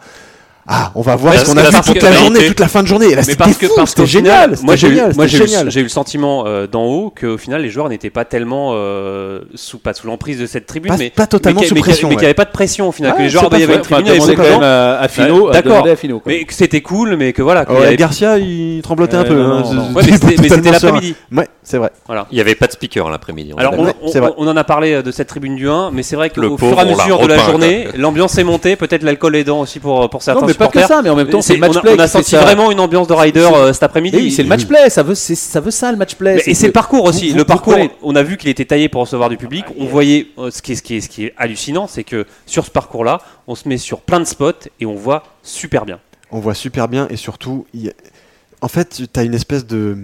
[0.68, 2.82] Ah, on va voir Parce ce qu'on a vu toute la journée, toute la fin
[2.82, 3.10] de journée.
[3.10, 4.56] Là, Mais c'était parce que fou, parce c'était génial.
[4.62, 5.70] moi j'ai eu, génial, moi j'ai eu, génial.
[5.70, 9.42] j'ai eu le sentiment euh, d'en haut qu'au final les joueurs n'étaient pas tellement euh,
[9.54, 12.08] sous pas sous l'emprise de cette tribune, Pas- mais pas totalement mais, sous mais pression,
[12.08, 12.26] mais qu'il n'y ouais.
[12.26, 14.16] avait pas de pression au final, que les joueurs il y avait une tribune, il
[14.18, 15.86] y avait quand même à, à Fino, Ouais, d'accord.
[16.26, 17.64] mais que c'était cool, mais que voilà.
[17.70, 19.40] Ouais, Garcia, il tremblotait un Ouais, peu.
[19.40, 19.62] hein.
[19.94, 20.02] Ouais,
[20.40, 21.14] mais c'était l'après-midi.
[21.30, 21.90] Ouais, c'est vrai.
[22.06, 22.26] Voilà.
[22.32, 23.52] Il n'y avait pas de speaker l'après-midi.
[23.56, 23.74] Alors
[24.36, 26.76] on, en a parlé euh, de cette tribune du 1, mais c'est vrai qu'au fur
[26.76, 30.22] et à mesure de la journée, l'ambiance est montée, peut-être l'alcool aidant aussi pour, pour
[30.22, 31.90] certains pas que ça, mais en même temps, c'est le C'est- on match a, play.
[31.92, 32.40] on a qui fait senti ça.
[32.40, 34.16] vraiment une ambiance de rider euh, cet après-midi.
[34.16, 36.36] Oui, c'est le match play, ça veut, c'est- ça veut ça le match play.
[36.36, 37.28] Mais- et c'est le parcours aussi.
[37.30, 39.64] vous- le vous parcours, prenez- on a vu qu'il était taillé pour recevoir du public.
[39.78, 42.26] On voyait euh, ce qui est, ce qui est, ce qui est hallucinant, c'est que
[42.46, 45.98] sur ce parcours-là, on se met sur plein de spots et on voit super bien.
[46.30, 47.92] On voit super bien et surtout, il y a-
[48.60, 49.96] en fait, tu as une espèce de.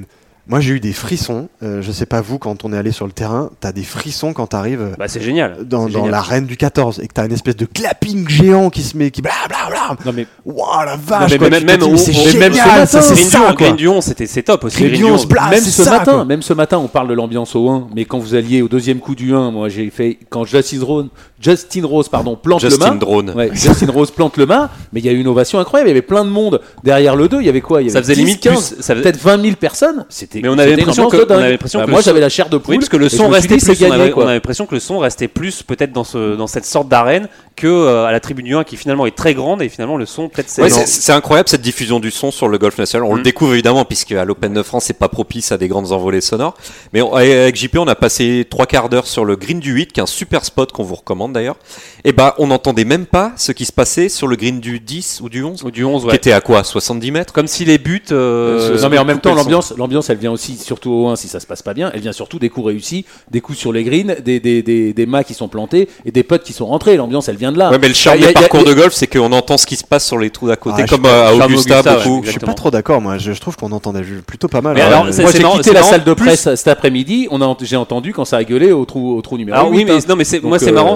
[0.49, 1.49] Moi, j'ai eu des frissons.
[1.63, 3.85] euh, je sais pas vous, quand on est allé sur le terrain, tu as des
[3.85, 5.59] frissons quand tu arrives Bah, c'est génial.
[5.65, 8.83] dans, dans l'arène du 14 et que tu as une espèce de clapping géant qui
[8.83, 9.97] se met, qui blablabla.
[10.05, 12.53] Non, mais Waouh, la Non, vache, mais quoi, même, te même, mais c'est génial, même
[12.55, 13.71] ce matin, ça, c'est ça, quoi.
[13.71, 14.83] Dion, c'était c'est top aussi.
[14.91, 16.25] Dion, même c'est ce ça, matin, quoi.
[16.25, 18.99] même ce matin, on parle de l'ambiance au 1, mais quand vous alliez au deuxième
[18.99, 21.07] coup du 1, moi j'ai fait quand Justin Rose,
[21.41, 22.99] Justin Rose pardon, plante Justin le mât.
[22.99, 23.31] Drone.
[23.37, 25.89] Ouais, Justin Rose plante le mât, mais il y a eu une ovation incroyable.
[25.89, 27.41] Il y avait plein de monde derrière le 2.
[27.41, 29.03] Il y avait quoi Il y avait Ça faisait 10, limite 15, plus- ça faisait-
[29.03, 30.05] peut-être 20 000 personnes.
[30.09, 30.32] C'était.
[30.41, 31.39] Mais on avait l'impression ambiance que- de dingue.
[31.39, 32.73] on avait l'impression Bah, que moi j'avais la chair de poule.
[32.75, 33.69] Oui, parce que le son restait plus.
[33.69, 36.47] On gagné, avait, on avait l'impression que le son restait plus peut-être dans, ce, dans
[36.47, 39.61] cette sorte d'arène que euh, à la tribune du 1 qui finalement est très grande
[39.61, 40.63] et finalement le son peut-être c'est.
[40.63, 43.07] Ouais, c'est c'est incroyable cette diffusion du son sur le golf national.
[43.07, 43.19] On Mm.
[43.19, 46.21] le découvre évidemment puisque à l'Open de France c'est pas propice à des grandes envolées
[46.23, 46.55] sonores.
[46.93, 49.93] Mais on- avec JP on a passé trois quarts d'heure sur le green du 8
[49.93, 51.57] qui est un super spot qu'on vous recommande d'ailleurs.
[52.05, 55.21] Et bah on n'entendait même pas ce qui se passait sur le green du 10
[55.23, 56.17] ou du 11 Ou du 11, qui ouais.
[56.17, 56.65] était à quoi?
[56.65, 57.33] 70 mètres?
[57.33, 58.03] Comme si les buts.
[58.13, 61.29] euh, non mais en même temps l'ambiance l'ambiance elle vient aussi surtout au 1 si
[61.29, 63.85] ça se passe pas bien elle vient surtout des coups réussis des coups sur les
[63.85, 66.97] greens des, des, des, des mâts qui sont plantés et des potes qui sont rentrés
[66.97, 68.45] l'ambiance elle vient de là Ouais mais le charme Il y a- des il y
[68.45, 70.49] a- parcours a- de golf c'est qu'on entend ce qui se passe sur les trous
[70.49, 72.23] d'à côté Ah, je comme euh, à Augusta, ouais, beaucoup.
[72.25, 73.19] Je suis pas trop d'accord, moi.
[73.19, 74.75] Je, je trouve qu'on entendait plutôt pas mal.
[74.75, 77.29] Mais alors, Euh, c'est- moi j'ai marrant- quitté la salle de plus- presse cet après-midi
[77.31, 79.79] on a j'ai entendu quand ça a gueulé au trou au trou numéro Alors oui,
[79.79, 79.99] 8, mais hein.
[80.09, 80.95] non, mais c'est moi c'est euh, marrant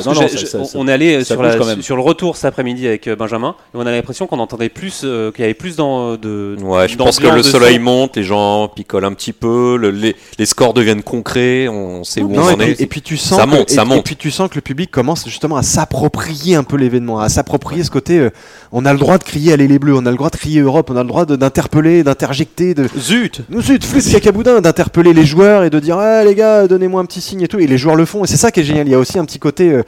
[0.74, 4.26] on- est allé sur, le retour cet après-midi avec euh, Benjamin et on a l'impression
[4.26, 7.42] qu'on entendait plus euh, qu'il y avait plus dans de Ouais, je pense que le
[7.42, 12.04] soleil monte, les gens picolent un petit peu, le- les, les scores deviennent concrets, on
[12.04, 12.80] sait où Non, on en puis, est.
[12.80, 14.04] et puis tu sens Ça que, monte, et, ça et monte.
[14.04, 17.82] puis tu sens que le public commence justement à s'approprier un peu l'événement, à s'approprier
[17.82, 18.18] ce côté.
[18.18, 18.30] euh,
[18.70, 20.60] on a le droit de crier allez les bleus, on a le droit de crier
[20.60, 25.24] Europe, on a le droit d'interpeller, d'interjecter, de Zut nous zut, flûte cacaboudin, d'interpeller les
[25.26, 27.58] joueurs et de dire ah les gars donnez-moi un petit signe et tout.
[27.58, 28.86] Et les joueurs le font et c'est ça qui est génial.
[28.86, 29.82] Il y a aussi un petit côté euh,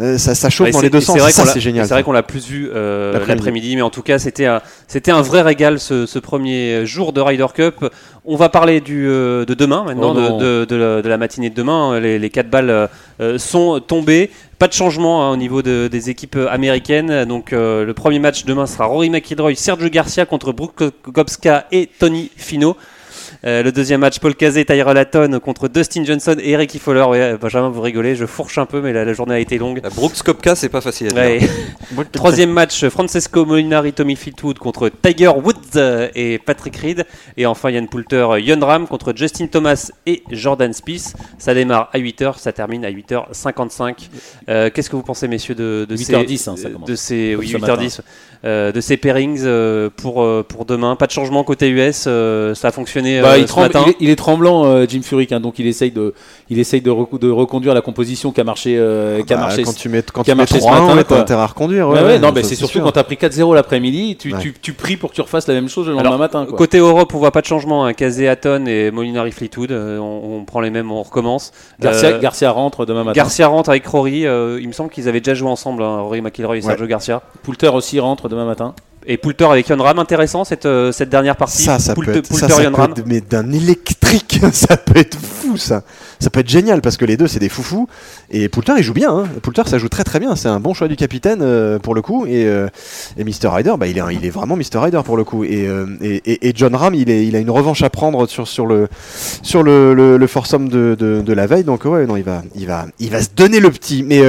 [0.00, 1.14] euh, ça, ça chauffe Ouais, dans les deux sens.
[1.16, 1.86] C'est vrai qu'on l'a- c'est génial.
[1.86, 3.76] C'est vrai qu'on l'a plus vu euh, L'après-midi.
[3.76, 7.20] mais en tout cas c'était un, c'était un vrai régal ce, ce premier jour de
[7.20, 7.86] Ryder Cup.
[8.24, 10.38] On va parler du, euh, de demain maintenant, Oh de, non.
[10.38, 11.98] de- de la, de la matinée de demain.
[12.00, 12.88] Les, les quatre balles
[13.38, 14.30] sont tombées.
[14.58, 17.24] Pas de changement hein, au niveau de- des équipes américaines.
[17.24, 21.88] Donc euh, le premier match demain sera Rory McIlroy, Sergio Garcia contre Brooke Koepka et
[21.98, 22.76] Tony Fino.
[23.46, 27.04] Euh, le deuxième match, Paul Cazé, Tyrell Hatton contre Dustin Johnson et Ricky Fowler.
[27.04, 29.80] Ouais, Benjamin, vous rigolez, je fourche un peu, mais la, la journée a été longue.
[29.84, 31.48] La Brooks Kopka, c'est pas facile à dire.
[31.96, 32.04] Ouais.
[32.12, 37.04] Troisième match, Francesco Molinari, Tommy Fleetwood contre Tiger Woods euh, et Patrick Reed.
[37.36, 41.14] Et enfin, Yann Poulter, euh, Jon Ram contre Justin Thomas et Jordan Spieth.
[41.38, 44.08] Ça démarre à 8h, ça termine à 8h55.
[44.48, 47.40] Euh, Qu'est-ce que vous pensez, messieurs, de, de 8h10, ces, hein, ça de ces, Comme
[47.40, 48.00] oui, ce 8h10,
[48.44, 50.96] euh, de ces pairings euh, pour, euh, pour demain?
[50.96, 53.20] Pas de changement côté US, euh, ça a fonctionné.
[53.22, 53.82] Bah, il, ce tremble- matin.
[53.86, 56.14] il est, il est tremblant, euh, Jim Furyk, hein, donc il essaye de,
[56.50, 59.62] il essaye de, reconduire la composition qui a marché, euh, qui a Bah, marché.
[59.62, 61.88] quand tu mets, quand tu mets marché ce 3 matin, t'as intérêt à reconduire.
[61.88, 62.82] Ouais, ouais, ouais, non, mais c'est surtout sûr.
[62.84, 64.40] quand t'as pris 4-0 l'après-midi, tu, Ouais.
[64.40, 66.46] tu, tu pries pour que tu refasses la même chose le lendemain Alors, matin.
[66.46, 66.56] Quoi.
[66.56, 67.84] Côté Europe, on voit pas de changement.
[67.84, 67.92] Hein.
[67.94, 71.52] Kazé, Hatton et Molinari Fleetwood, euh, on, on prend les mêmes, on recommence.
[71.80, 73.14] Garcia, Euh, Garcia rentre demain matin.
[73.16, 74.26] Garcia rentre avec Rory.
[74.26, 76.62] euh, il me semble qu'ils avaient déjà joué ensemble, hein, Rory McIlroy et.
[76.62, 77.22] Sergio Garcia.
[77.42, 78.74] Poulter aussi rentre demain matin.
[79.08, 81.62] Et Poulter avec Yon Ram, intéressant cette, euh, cette dernière partie.
[81.62, 84.98] Ça, ça Poulter, peut être, ça, Poulter, ça peut être- mais d'un électrique, ça peut
[84.98, 85.82] être fou, ça.
[86.18, 87.88] Ça peut être génial parce que les deux, c'est des foufous.
[88.30, 89.10] Et Poulter, il joue bien.
[89.16, 89.24] Hein.
[89.42, 90.34] Poulter, ça joue très très bien.
[90.34, 92.26] C'est un bon choix du capitaine euh, pour le coup.
[92.26, 92.68] Et, euh,
[93.16, 93.48] et Mr.
[93.48, 94.78] Ryder, bah, il, est, il est vraiment Mr.
[94.78, 95.44] Ryder pour le coup.
[95.44, 98.66] Et, euh, et, John Ram, il, est, il a une revanche à prendre sur, sur
[98.66, 98.88] le,
[99.42, 101.64] sur le, le, le foursome de, de, de la veille.
[101.64, 104.02] Donc, ouais, non, il va, il, va, il va se donner le petit.
[104.02, 104.22] Mais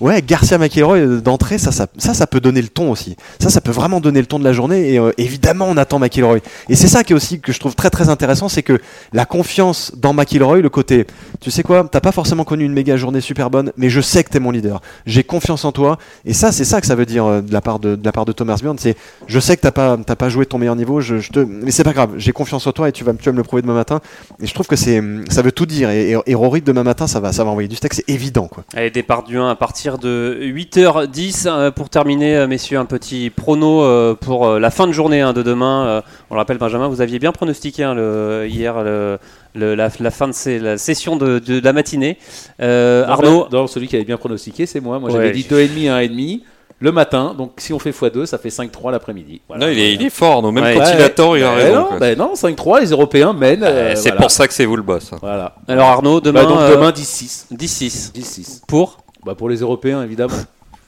[0.00, 3.16] ouais, Garcia McIlroy euh, d'entrée, ça, ça, ça, ça peut donner le ton aussi.
[3.40, 4.92] Ça, ça peut vraiment donner le ton de la journée.
[4.92, 6.38] Et euh, évidemment, on attend McIlroy.
[6.68, 8.80] Et c'est ça qui est aussi que je trouve très très intéressant, c'est que
[9.12, 11.06] la confiance dans McIlroy, le côté,
[11.40, 14.24] tu sais quoi, t'as pas forcément connu une méga journée super bonne, mais je sais
[14.24, 14.80] que t'es mon leader.
[15.06, 15.98] J'ai confiance en toi.
[16.24, 18.24] Et ça, c'est ça que ça veut dire euh, de la part de, la part
[18.24, 18.96] de Thomas Bjorn, c'est,
[19.26, 21.84] je sais que t'as pas, t'as pas joué ton meilleur niveau, je, te, mais c'est
[21.84, 22.12] pas grave.
[22.16, 24.00] J'ai confiance en toi et tu vas, tu vas me le prouver demain matin.
[24.42, 25.90] Et je trouve que c'est, ça veut tout dire.
[25.90, 28.64] Et, et, Rory demain matin, ça va, ça va envoyer du steak, c'est évident quoi.
[28.74, 33.82] Allez, départ du 1 à partir de 8h10 euh, pour terminer, messieurs, un petit prono
[33.92, 35.86] euh, pour euh, la fin de journée hein, de demain.
[35.86, 39.18] Euh, on le rappelle, Benjamin, vous aviez bien pronostiqué hein, le, hier le-
[39.54, 42.18] le- la, la fin de ces- la session de, de la matinée.
[42.60, 44.98] Euh, Non, Arnaud, non, celui qui avait bien pronostiqué, c'est moi.
[44.98, 45.16] Moi, Ouais.
[45.16, 46.40] j'avais dit 2,5 à 1,5
[46.80, 47.34] le matin.
[47.38, 49.40] Donc, si on fait x2, ça fait 5-3 l'après-midi.
[49.46, 49.66] Voilà.
[49.66, 50.74] Non, il est, il est fort, non même Ouais.
[50.76, 51.02] quand il Ouais.
[51.04, 51.74] attend, il a Eh raison.
[51.92, 53.62] non, ben non, 5-3, les Européens mènent.
[53.62, 54.20] euh, Euh, c'est voilà.
[54.22, 55.10] pour ça que c'est vous le boss.
[55.20, 55.54] Voilà.
[55.68, 57.46] alors Arnaud, demain, Bah, donc, demain 10-6.
[57.52, 58.62] 10-6 10-6.
[58.66, 60.34] pour Bah, pour les Européens, évidemment.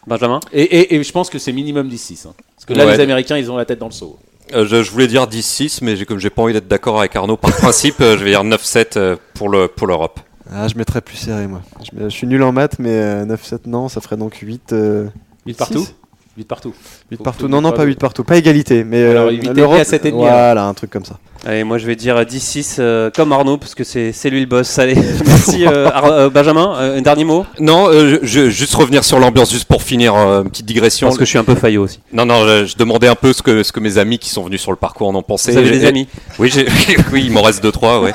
[0.06, 0.40] Benjamin.
[0.52, 2.28] Et, et, et je pense que c'est minimum 10-6.
[2.28, 2.34] hein.
[2.56, 2.96] Parce que là, Ouais.
[2.96, 4.18] les Américains, ils ont la tête dans le seau.
[4.52, 7.36] Euh, je, je voulais dire 10-6, mais comme j'ai pas envie d'être d'accord avec Arnaud,
[7.38, 10.20] par principe, euh, je vais dire 9-7 euh, pour le pour l'Europe.
[10.52, 11.62] Ah, je mettrais plus serré moi.
[11.82, 14.72] Je, je suis nul en maths, mais euh, 9-7 non, ça ferait donc 8.
[14.74, 15.06] euh,
[15.46, 15.94] 8 partout Six
[16.36, 16.74] 8 partout.
[17.10, 17.48] 8 Faut- partout.
[17.48, 18.24] Non, non, pas pas de- 8 partout.
[18.24, 20.74] Pas égalité, mais Alors, euh, 8 et demi l'Europe- à 7 et demi, Voilà, un
[20.74, 21.18] truc comme ça.
[21.46, 24.78] Allez, moi je vais dire 10-6 euh, comme Arnaud, parce que c'est lui le boss.
[24.78, 24.94] Allez,
[25.26, 26.74] merci euh, Ar- euh, Benjamin.
[26.78, 30.14] Euh, un dernier mot Non, euh, je, je- juste revenir sur l'ambiance, juste pour finir,
[30.14, 31.06] euh, une petite digression.
[31.08, 32.00] Parce que je suis un peu faillot aussi.
[32.14, 34.42] Non, non, je, je demandais un peu ce que, ce que mes amis qui sont
[34.44, 35.52] venus sur le parcours en ont pensé.
[35.52, 36.50] Vous avez des amis Oui,
[37.12, 38.14] oui, il m'en reste deux trois, ouais,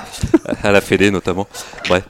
[0.63, 1.45] à la Fédé notamment.
[1.87, 2.03] Bref,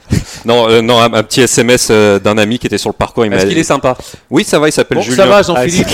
[0.46, 3.26] non, euh, non, un, un petit SMS euh, d'un ami qui était sur le parcours.
[3.26, 3.98] Il m'a Est-ce qu'il est sympa?
[4.30, 5.18] Oui, ça va, il s'appelle Bon, Julien.
[5.18, 5.88] ça va, Jean-Philippe.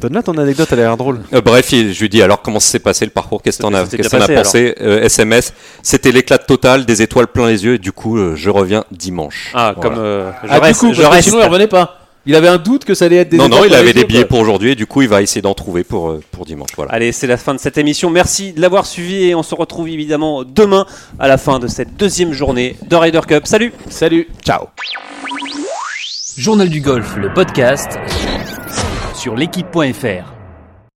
[0.00, 1.20] Donne-là ton anecdote, elle a l'air drôle.
[1.32, 3.84] Euh, bref, je lui dis alors comment s'est passé le parcours, qu'est-ce que t'en as,
[4.44, 8.34] Pensé Euh, SMS, c'était l'éclat total, des étoiles plein les yeux, et du coup, euh,
[8.36, 9.50] je reviens dimanche.
[9.54, 9.90] Ah, Voilà.
[9.96, 10.80] comme euh, je ah, reste.
[10.80, 11.28] du coup, je parce que reste.
[11.28, 11.98] sinon, il revenait pas.
[12.26, 14.20] Il avait un doute que ça allait être des Non, non, il avait des billets
[14.20, 14.28] quoi.
[14.28, 16.70] pour aujourd'hui, et du coup, il va essayer d'en trouver pour, euh, pour dimanche.
[16.74, 16.90] Voilà.
[16.92, 18.08] Allez, c'est la fin de cette émission.
[18.08, 20.86] Merci de l'avoir suivi et on se retrouve évidemment demain
[21.18, 23.46] à la fin de cette deuxième journée de Ryder Cup.
[23.46, 24.26] Salut Salut.
[24.42, 24.68] Ciao.
[26.38, 27.98] Journal du golf, le podcast
[29.14, 30.33] sur l'équipe.fr.